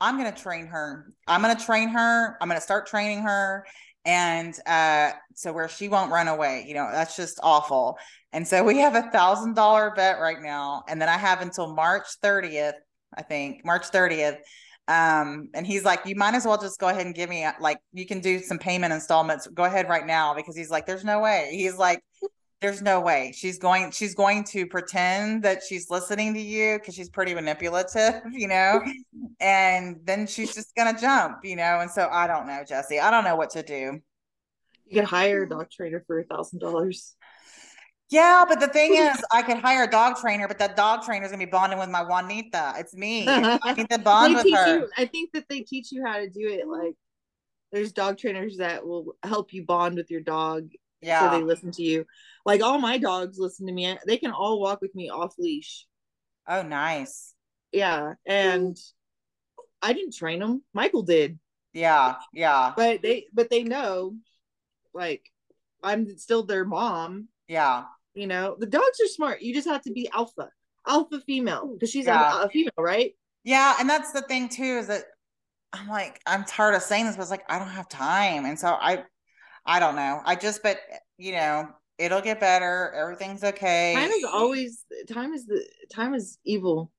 I'm 0.00 0.18
going 0.18 0.32
to 0.32 0.42
train 0.42 0.68
her. 0.68 1.12
I'm 1.26 1.42
going 1.42 1.54
to 1.54 1.62
train 1.62 1.90
her. 1.90 2.38
I'm 2.40 2.48
going 2.48 2.56
to 2.58 2.64
start 2.64 2.86
training 2.86 3.24
her. 3.24 3.66
And 4.06 4.58
uh, 4.66 5.10
so 5.34 5.52
where 5.52 5.68
she 5.68 5.88
won't 5.88 6.10
run 6.10 6.28
away, 6.28 6.64
you 6.66 6.72
know, 6.72 6.88
that's 6.90 7.14
just 7.14 7.38
awful. 7.42 7.98
And 8.32 8.48
so 8.48 8.64
we 8.64 8.78
have 8.78 8.94
a 8.94 9.10
thousand 9.10 9.54
dollar 9.54 9.92
bet 9.94 10.18
right 10.18 10.40
now. 10.40 10.84
And 10.88 10.98
then 10.98 11.10
I 11.10 11.18
have 11.18 11.42
until 11.42 11.74
March 11.74 12.06
30th, 12.24 12.72
I 13.14 13.22
think, 13.22 13.66
March 13.66 13.90
30th 13.90 14.38
um, 14.90 15.50
and 15.54 15.64
he's 15.64 15.84
like, 15.84 16.04
you 16.04 16.16
might 16.16 16.34
as 16.34 16.44
well 16.44 16.60
just 16.60 16.80
go 16.80 16.88
ahead 16.88 17.06
and 17.06 17.14
give 17.14 17.30
me 17.30 17.46
like 17.60 17.78
you 17.92 18.04
can 18.04 18.18
do 18.18 18.40
some 18.40 18.58
payment 18.58 18.92
installments. 18.92 19.46
Go 19.46 19.62
ahead 19.62 19.88
right 19.88 20.04
now. 20.04 20.34
Because 20.34 20.56
he's 20.56 20.68
like, 20.68 20.84
there's 20.84 21.04
no 21.04 21.20
way. 21.20 21.50
He's 21.52 21.76
like, 21.76 22.02
there's 22.60 22.82
no 22.82 23.00
way. 23.00 23.32
She's 23.32 23.60
going 23.60 23.92
she's 23.92 24.16
going 24.16 24.42
to 24.44 24.66
pretend 24.66 25.44
that 25.44 25.62
she's 25.62 25.90
listening 25.90 26.34
to 26.34 26.40
you 26.40 26.78
because 26.78 26.96
she's 26.96 27.08
pretty 27.08 27.34
manipulative 27.34 28.20
you 28.32 28.48
know? 28.48 28.82
And 29.38 30.00
then 30.02 30.26
she's 30.26 30.56
just 30.56 30.74
gonna 30.74 30.98
jump 30.98 31.38
you 31.44 31.54
know? 31.54 31.78
And 31.80 31.90
so 31.90 32.08
i 32.10 32.26
don't 32.26 32.48
know 32.48 32.64
jessie. 32.68 32.98
I 32.98 33.12
don't 33.12 33.24
know 33.24 33.36
what 33.36 33.50
to 33.50 33.62
do. 33.62 34.00
You 34.86 35.00
could 35.00 35.04
hire 35.04 35.44
a 35.44 35.48
dog 35.48 35.70
trainer 35.70 36.02
for 36.04 36.18
a 36.18 36.24
thousand 36.24 36.58
dollars 36.58 37.14
yeah, 38.10 38.44
but 38.46 38.58
the 38.58 38.66
thing 38.66 38.94
is, 38.96 39.22
I 39.32 39.42
could 39.42 39.58
hire 39.58 39.84
a 39.84 39.90
dog 39.90 40.16
trainer, 40.16 40.48
but 40.48 40.58
that 40.58 40.76
dog 40.76 41.04
trainer 41.04 41.24
is 41.24 41.30
gonna 41.30 41.44
be 41.44 41.50
bonding 41.50 41.78
with 41.78 41.88
my 41.88 42.02
Juanita. 42.02 42.74
It's 42.76 42.94
me. 42.94 43.24
I 43.28 43.74
need 43.74 43.88
to 43.88 43.98
bond 43.98 44.34
with 44.34 44.52
her. 44.52 44.78
You, 44.78 44.88
I 44.98 45.06
think 45.06 45.32
that 45.32 45.48
they 45.48 45.60
teach 45.60 45.92
you 45.92 46.04
how 46.04 46.18
to 46.18 46.28
do 46.28 46.48
it. 46.48 46.66
Like, 46.66 46.96
there's 47.72 47.92
dog 47.92 48.18
trainers 48.18 48.56
that 48.58 48.84
will 48.84 49.14
help 49.22 49.52
you 49.52 49.64
bond 49.64 49.96
with 49.96 50.10
your 50.10 50.20
dog. 50.20 50.68
Yeah. 51.00 51.30
So 51.30 51.38
they 51.38 51.44
listen 51.44 51.70
to 51.72 51.82
you. 51.82 52.04
Like 52.44 52.62
all 52.62 52.78
my 52.78 52.98
dogs 52.98 53.38
listen 53.38 53.66
to 53.68 53.72
me. 53.72 53.96
They 54.06 54.16
can 54.16 54.32
all 54.32 54.60
walk 54.60 54.80
with 54.82 54.94
me 54.94 55.08
off 55.08 55.34
leash. 55.38 55.86
Oh, 56.48 56.62
nice. 56.62 57.34
Yeah, 57.72 58.14
and 58.26 58.76
I 59.80 59.92
didn't 59.92 60.14
train 60.14 60.40
them. 60.40 60.64
Michael 60.74 61.02
did. 61.02 61.38
Yeah, 61.72 62.16
yeah. 62.34 62.72
But 62.76 63.02
they, 63.02 63.26
but 63.32 63.48
they 63.48 63.62
know, 63.62 64.16
like, 64.92 65.30
I'm 65.82 66.18
still 66.18 66.42
their 66.42 66.64
mom. 66.64 67.28
Yeah 67.46 67.84
you 68.14 68.26
know, 68.26 68.56
the 68.58 68.66
dogs 68.66 69.00
are 69.02 69.08
smart. 69.08 69.42
You 69.42 69.54
just 69.54 69.68
have 69.68 69.82
to 69.82 69.92
be 69.92 70.08
alpha, 70.12 70.48
alpha 70.86 71.20
female, 71.20 71.72
because 71.72 71.90
she's 71.90 72.06
yeah. 72.06 72.42
a, 72.42 72.46
a, 72.46 72.48
female, 72.48 72.72
right? 72.78 73.12
Yeah, 73.44 73.76
and 73.78 73.88
that's 73.88 74.12
the 74.12 74.22
thing 74.22 74.48
too 74.48 74.78
is 74.78 74.88
that 74.88 75.04
I'm 75.72 75.88
like 75.88 76.20
I'm 76.26 76.44
tired 76.44 76.74
of 76.74 76.82
saying 76.82 77.06
this, 77.06 77.16
but 77.16 77.22
it's 77.22 77.30
like 77.30 77.44
I 77.48 77.58
don't 77.58 77.68
have 77.68 77.88
time, 77.88 78.44
and 78.44 78.58
so 78.58 78.68
I, 78.68 79.04
I 79.64 79.78
don't 79.78 79.96
know. 79.96 80.20
I 80.24 80.34
just, 80.34 80.62
but 80.62 80.78
you 81.16 81.32
know, 81.32 81.68
it'll 81.98 82.20
get 82.20 82.40
better. 82.40 82.92
Everything's 82.92 83.44
okay. 83.44 83.94
Time 83.94 84.10
is 84.10 84.24
always 84.24 84.84
time 85.12 85.32
is 85.32 85.46
the 85.46 85.64
time 85.92 86.14
is 86.14 86.38
evil. 86.44 86.90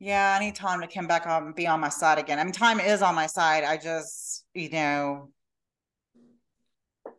Yeah, 0.00 0.36
I 0.38 0.44
need 0.44 0.54
time 0.54 0.80
to 0.80 0.86
come 0.86 1.08
back 1.08 1.26
on 1.26 1.52
be 1.52 1.66
on 1.66 1.80
my 1.80 1.88
side 1.88 2.18
again. 2.18 2.38
I 2.38 2.44
mean, 2.44 2.52
time 2.52 2.78
is 2.78 3.02
on 3.02 3.16
my 3.16 3.26
side. 3.26 3.64
I 3.64 3.76
just, 3.76 4.44
you 4.54 4.70
know, 4.70 5.30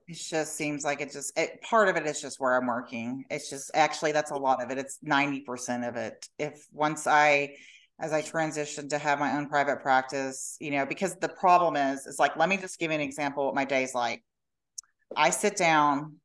it 0.09 0.15
just 0.15 0.55
seems 0.55 0.83
like 0.83 1.01
it 1.01 1.11
just 1.11 1.37
it, 1.37 1.61
part 1.61 1.87
of 1.87 1.95
it 1.95 2.05
is 2.07 2.19
just 2.19 2.39
where 2.39 2.57
i'm 2.57 2.65
working. 2.65 3.25
It's 3.29 3.49
just 3.49 3.69
actually 3.75 4.11
that's 4.11 4.31
a 4.31 4.35
lot 4.35 4.61
of 4.61 4.71
it. 4.71 4.79
It's 4.79 4.97
90% 5.05 5.87
of 5.87 5.95
it. 5.95 6.27
If 6.39 6.65
once 6.73 7.05
i 7.05 7.55
as 8.01 8.11
i 8.13 8.21
transition 8.21 8.89
to 8.89 8.97
have 8.97 9.19
my 9.19 9.37
own 9.37 9.49
private 9.49 9.81
practice 9.81 10.55
you 10.61 10.71
know 10.71 10.85
because 10.85 11.17
the 11.17 11.27
problem 11.27 11.75
is 11.75 12.07
is 12.07 12.17
like 12.17 12.37
let 12.37 12.47
me 12.47 12.55
just 12.55 12.79
give 12.79 12.91
you 12.91 12.95
an 12.95 13.01
example 13.01 13.45
what 13.45 13.55
my 13.55 13.65
day's 13.65 13.93
like. 13.93 14.23
I 15.15 15.29
sit 15.29 15.55
down 15.55 16.15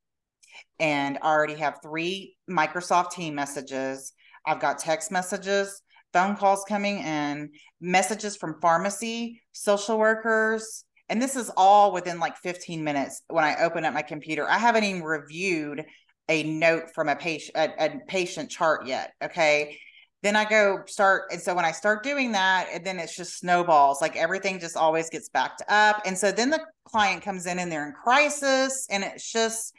and 0.80 1.18
I 1.20 1.28
already 1.28 1.56
have 1.56 1.80
three 1.82 2.36
microsoft 2.48 3.10
team 3.10 3.34
messages. 3.34 4.12
I've 4.46 4.60
got 4.60 4.78
text 4.78 5.12
messages 5.12 5.82
phone 6.14 6.36
calls 6.36 6.64
coming 6.66 7.00
in 7.00 7.50
messages 7.80 8.36
from 8.36 8.60
pharmacy 8.62 9.42
social 9.52 9.98
workers 9.98 10.84
and 11.08 11.20
this 11.20 11.36
is 11.36 11.50
all 11.56 11.92
within 11.92 12.18
like 12.18 12.36
15 12.38 12.82
minutes 12.82 13.22
when 13.28 13.44
I 13.44 13.62
open 13.62 13.84
up 13.84 13.94
my 13.94 14.02
computer. 14.02 14.48
I 14.48 14.58
haven't 14.58 14.84
even 14.84 15.02
reviewed 15.02 15.84
a 16.28 16.42
note 16.44 16.90
from 16.94 17.08
a 17.08 17.16
patient 17.16 17.56
a, 17.56 17.84
a 17.84 17.98
patient 18.06 18.50
chart 18.50 18.86
yet. 18.86 19.12
Okay. 19.22 19.78
Then 20.22 20.36
I 20.36 20.46
go 20.46 20.80
start. 20.86 21.24
And 21.30 21.40
so 21.40 21.54
when 21.54 21.66
I 21.66 21.72
start 21.72 22.02
doing 22.02 22.32
that, 22.32 22.68
and 22.72 22.84
then 22.84 22.98
it's 22.98 23.14
just 23.14 23.38
snowballs, 23.38 24.00
like 24.00 24.16
everything 24.16 24.58
just 24.58 24.74
always 24.74 25.10
gets 25.10 25.28
backed 25.28 25.62
up. 25.68 26.00
And 26.06 26.16
so 26.16 26.32
then 26.32 26.48
the 26.48 26.64
client 26.86 27.22
comes 27.22 27.44
in 27.44 27.58
and 27.58 27.70
they're 27.70 27.86
in 27.86 27.92
crisis 27.92 28.86
and 28.88 29.04
it's 29.04 29.30
just 29.30 29.74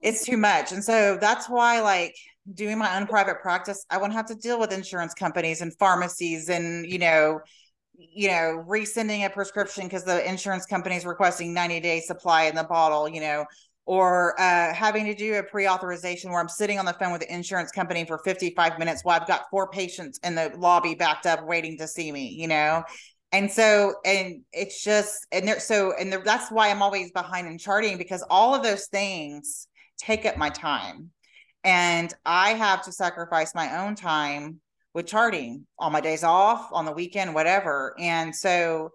it's 0.00 0.24
too 0.24 0.38
much. 0.38 0.72
And 0.72 0.82
so 0.82 1.18
that's 1.20 1.50
why 1.50 1.82
like 1.82 2.16
doing 2.54 2.78
my 2.78 2.96
own 2.96 3.06
private 3.06 3.42
practice, 3.42 3.84
I 3.90 3.98
wouldn't 3.98 4.14
have 4.14 4.26
to 4.28 4.34
deal 4.34 4.58
with 4.58 4.72
insurance 4.72 5.12
companies 5.12 5.60
and 5.60 5.76
pharmacies 5.76 6.48
and 6.48 6.90
you 6.90 6.98
know 6.98 7.40
you 8.12 8.28
know, 8.28 8.64
resending 8.68 9.26
a 9.26 9.30
prescription 9.30 9.84
because 9.84 10.04
the 10.04 10.26
insurance 10.28 10.66
company 10.66 10.96
is 10.96 11.04
requesting 11.04 11.52
90 11.52 11.80
day 11.80 12.00
supply 12.00 12.44
in 12.44 12.54
the 12.54 12.64
bottle, 12.64 13.08
you 13.08 13.20
know, 13.20 13.44
or 13.86 14.40
uh, 14.40 14.72
having 14.72 15.04
to 15.06 15.14
do 15.14 15.34
a 15.34 15.42
pre 15.42 15.66
authorization 15.68 16.30
where 16.30 16.40
I'm 16.40 16.48
sitting 16.48 16.78
on 16.78 16.84
the 16.84 16.92
phone 16.94 17.12
with 17.12 17.22
the 17.22 17.32
insurance 17.32 17.70
company 17.70 18.04
for 18.04 18.18
55 18.18 18.78
minutes 18.78 19.04
while 19.04 19.20
I've 19.20 19.26
got 19.26 19.50
four 19.50 19.68
patients 19.68 20.18
in 20.22 20.34
the 20.34 20.52
lobby 20.56 20.94
backed 20.94 21.26
up 21.26 21.44
waiting 21.46 21.76
to 21.78 21.88
see 21.88 22.10
me, 22.12 22.28
you 22.28 22.48
know? 22.48 22.84
And 23.32 23.50
so, 23.50 23.94
and 24.04 24.42
it's 24.52 24.82
just, 24.82 25.26
and 25.30 25.46
there, 25.46 25.60
so, 25.60 25.92
and 25.98 26.12
there, 26.12 26.22
that's 26.24 26.50
why 26.50 26.70
I'm 26.70 26.82
always 26.82 27.12
behind 27.12 27.46
in 27.46 27.58
charting 27.58 27.96
because 27.96 28.24
all 28.28 28.54
of 28.54 28.62
those 28.62 28.86
things 28.86 29.68
take 29.98 30.26
up 30.26 30.36
my 30.36 30.50
time. 30.50 31.10
And 31.62 32.12
I 32.24 32.54
have 32.54 32.82
to 32.84 32.92
sacrifice 32.92 33.54
my 33.54 33.84
own 33.84 33.94
time 33.94 34.60
with 34.94 35.06
charting 35.06 35.66
on 35.78 35.92
my 35.92 36.00
days 36.00 36.24
off, 36.24 36.68
on 36.72 36.84
the 36.84 36.92
weekend, 36.92 37.34
whatever. 37.34 37.94
And 37.98 38.34
so 38.34 38.90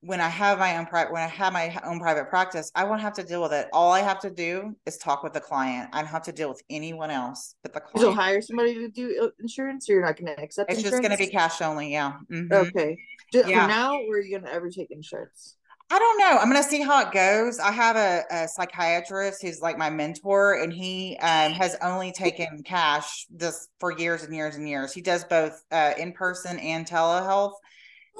when 0.00 0.20
I 0.20 0.28
have 0.28 0.58
my 0.58 0.76
own 0.76 0.86
private 0.86 1.12
when 1.12 1.22
I 1.22 1.26
have 1.26 1.52
my 1.52 1.76
own 1.84 1.98
private 1.98 2.28
practice, 2.28 2.70
I 2.74 2.84
won't 2.84 3.00
have 3.00 3.14
to 3.14 3.24
deal 3.24 3.42
with 3.42 3.52
it. 3.52 3.66
All 3.72 3.90
I 3.92 4.00
have 4.00 4.20
to 4.20 4.30
do 4.30 4.76
is 4.86 4.98
talk 4.98 5.24
with 5.24 5.32
the 5.32 5.40
client. 5.40 5.90
I 5.92 6.00
don't 6.00 6.10
have 6.10 6.22
to 6.24 6.32
deal 6.32 6.48
with 6.48 6.62
anyone 6.70 7.10
else 7.10 7.56
but 7.62 7.72
the 7.72 7.80
client. 7.80 8.06
You'll 8.06 8.14
hire 8.14 8.40
somebody 8.40 8.74
to 8.74 8.88
do 8.88 9.32
insurance, 9.40 9.88
or 9.88 9.94
you're 9.94 10.04
not 10.04 10.16
going 10.16 10.34
to 10.34 10.40
accept. 10.40 10.70
It's 10.70 10.78
insurance? 10.78 11.02
just 11.02 11.08
going 11.08 11.18
to 11.18 11.24
be 11.24 11.30
cash 11.30 11.60
only. 11.60 11.92
Yeah. 11.92 12.14
Mhm. 12.30 12.52
okay. 12.52 12.96
Just 13.32 13.48
Yeah. 13.48 13.62
For 13.62 13.68
now, 13.68 13.94
or 13.96 14.16
are 14.16 14.20
you 14.20 14.30
going 14.30 14.44
to 14.44 14.52
ever 14.52 14.70
take 14.70 14.90
insurance? 14.90 15.56
I 15.88 16.00
don't 16.00 16.18
know. 16.18 16.38
I'm 16.38 16.48
gonna 16.48 16.64
see 16.64 16.82
how 16.82 17.00
it 17.06 17.12
goes. 17.12 17.60
I 17.60 17.70
have 17.70 17.94
a, 17.96 18.24
a 18.30 18.48
psychiatrist 18.48 19.40
who's 19.40 19.60
like 19.60 19.78
my 19.78 19.88
mentor, 19.88 20.54
and 20.60 20.72
he 20.72 21.16
um, 21.20 21.52
has 21.52 21.76
only 21.80 22.10
taken 22.10 22.62
cash 22.64 23.26
this 23.30 23.68
for 23.78 23.96
years 23.96 24.24
and 24.24 24.34
years 24.34 24.56
and 24.56 24.68
years. 24.68 24.92
He 24.92 25.00
does 25.00 25.24
both 25.24 25.62
uh, 25.70 25.92
in 25.96 26.12
person 26.12 26.58
and 26.58 26.84
telehealth, 26.86 27.52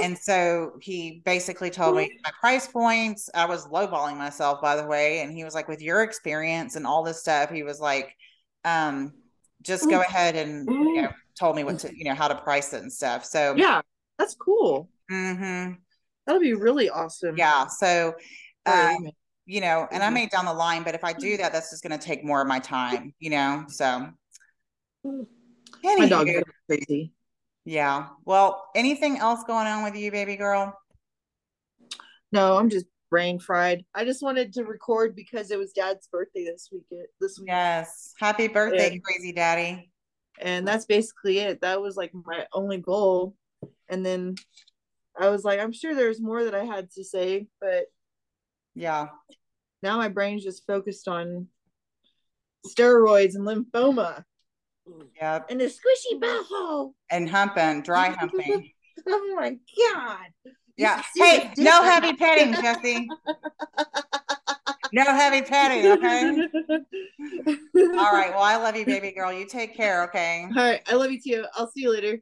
and 0.01 0.19
so 0.19 0.73
he 0.81 1.23
basically 1.25 1.71
told 1.71 1.97
me 1.97 2.09
my 2.25 2.33
price 2.41 2.69
points. 2.69 3.31
I 3.35 3.47
was 3.47 3.67
lowballing 3.69 4.17
myself, 4.17 4.63
by 4.63 4.77
the 4.77 4.87
way, 4.87 5.21
and 5.21 5.33
he 5.33 5.45
was 5.45 5.55
like, 5.55 5.69
"With 5.69 5.83
your 5.83 6.03
experience 6.05 6.77
and 6.77 6.87
all 6.87 7.03
this 7.05 7.21
stuff," 7.21 7.51
he 7.51 7.65
was 7.65 7.81
like, 7.81 8.15
um, 8.65 9.13
"Just 9.63 9.89
go 9.91 10.01
ahead 10.01 10.37
and 10.37 10.69
you 10.69 11.03
know." 11.03 11.09
Told 11.39 11.55
me 11.55 11.65
what 11.65 11.79
to, 11.81 11.91
you 11.95 12.05
know, 12.07 12.15
how 12.15 12.29
to 12.29 12.35
price 12.35 12.73
it 12.73 12.81
and 12.81 12.91
stuff. 12.91 13.23
So, 13.23 13.57
Yeah, 13.59 13.83
that's 14.19 14.35
cool. 14.35 14.89
hmm 15.11 15.73
That'll 16.27 16.41
be 16.41 16.55
really 16.55 16.91
awesome. 16.91 17.37
yeah. 17.37 17.67
So, 17.67 18.15
For 18.65 18.73
uh, 18.73 18.95
you 19.45 19.61
know, 19.61 19.87
and 19.93 20.03
I 20.03 20.09
Mhm. 20.09 20.15
may 20.15 20.27
down 20.27 20.45
the 20.45 20.53
line, 20.53 20.83
but 20.83 20.95
if 20.95 21.05
I 21.05 21.13
do 21.13 21.37
that, 21.37 21.53
that's 21.53 21.71
just 21.71 21.83
going 21.85 21.97
to 21.99 22.05
take 22.05 22.25
more 22.25 22.41
of 22.43 22.49
my 22.49 22.59
time, 22.59 23.15
you 23.21 23.31
know. 23.31 23.65
So, 23.69 24.09
my 25.05 26.09
dog 26.09 26.29
is 26.29 26.43
crazy. 26.69 27.13
yeah. 27.65 28.09
Well, 28.25 28.69
anything 28.75 29.19
else 29.19 29.45
going 29.45 29.67
on 29.69 29.85
with 29.85 29.95
you, 29.95 30.11
baby 30.11 30.37
girl? 30.37 30.77
No, 32.33 32.57
I'm 32.57 32.69
just 32.71 32.87
brain 33.09 33.39
fried. 33.39 33.85
I 33.95 34.05
just 34.05 34.21
wanted 34.23 34.53
to 34.55 34.65
record 34.65 35.15
because 35.15 35.53
it 35.53 35.59
was 35.59 35.73
Dad's 35.73 36.09
birthday 36.09 36.45
this 36.45 36.69
week. 36.73 36.83
This 37.21 37.39
week, 37.39 37.47
Yes. 37.49 38.15
Happy 38.19 38.49
birthday, 38.49 38.95
And- 38.95 39.05
crazy 39.05 39.33
daddy. 39.33 39.93
and 40.41 40.67
that's 40.67 40.87
basically 40.87 41.39
it. 41.39 41.61
That 41.61 41.81
was 41.81 41.97
like 41.97 42.11
my 42.13 42.47
only 42.53 42.79
goal. 42.79 43.37
And 43.89 44.05
then 44.05 44.35
I 45.19 45.29
was 45.31 45.45
like, 45.45 45.61
I'm 45.61 45.73
sure 45.73 45.95
there's 45.95 46.21
more 46.21 46.45
that 46.45 46.55
I 46.55 46.65
had 46.65 46.91
to 46.93 47.05
say, 47.05 47.47
but 47.61 47.87
Yeah. 48.75 49.09
now 49.83 49.97
my 49.97 50.09
brain's 50.09 50.45
just 50.45 50.67
focused 50.67 51.09
on 51.09 51.49
steroids 52.67 53.35
and 53.35 53.47
lymphoma 53.47 54.25
Yep. 55.21 55.47
and 55.51 55.61
a 55.63 55.67
squishy 55.67 56.19
butthole. 56.21 56.93
And 57.11 57.29
humping, 57.29 57.83
dry 57.83 58.15
humping. 58.19 58.73
Oh 59.09 59.35
my 59.37 59.51
god! 59.95 60.27
Yeah. 60.77 61.03
Hey, 61.15 61.53
no 61.59 61.83
heavy 61.83 62.15
petting, 62.15 62.55
Jessie. 62.55 63.11
No 64.93 65.05
heavy 65.05 65.43
petting, 65.43 65.87
okay? 65.87 66.49
All 67.77 68.13
right. 68.13 68.31
Well, 68.31 68.43
I 68.43 68.57
love 68.57 68.75
you, 68.75 68.87
baby 68.87 69.13
girl. 69.13 69.33
You 69.33 69.47
take 69.47 69.77
care, 69.77 70.05
okay? 70.05 70.47
All 70.57 70.65
right. 70.65 70.81
I 70.89 70.95
love 70.95 71.11
you 71.13 71.21
too. 71.21 71.45
I'll 71.55 71.71
see 71.71 71.83
you 71.83 71.93
later. 71.93 72.19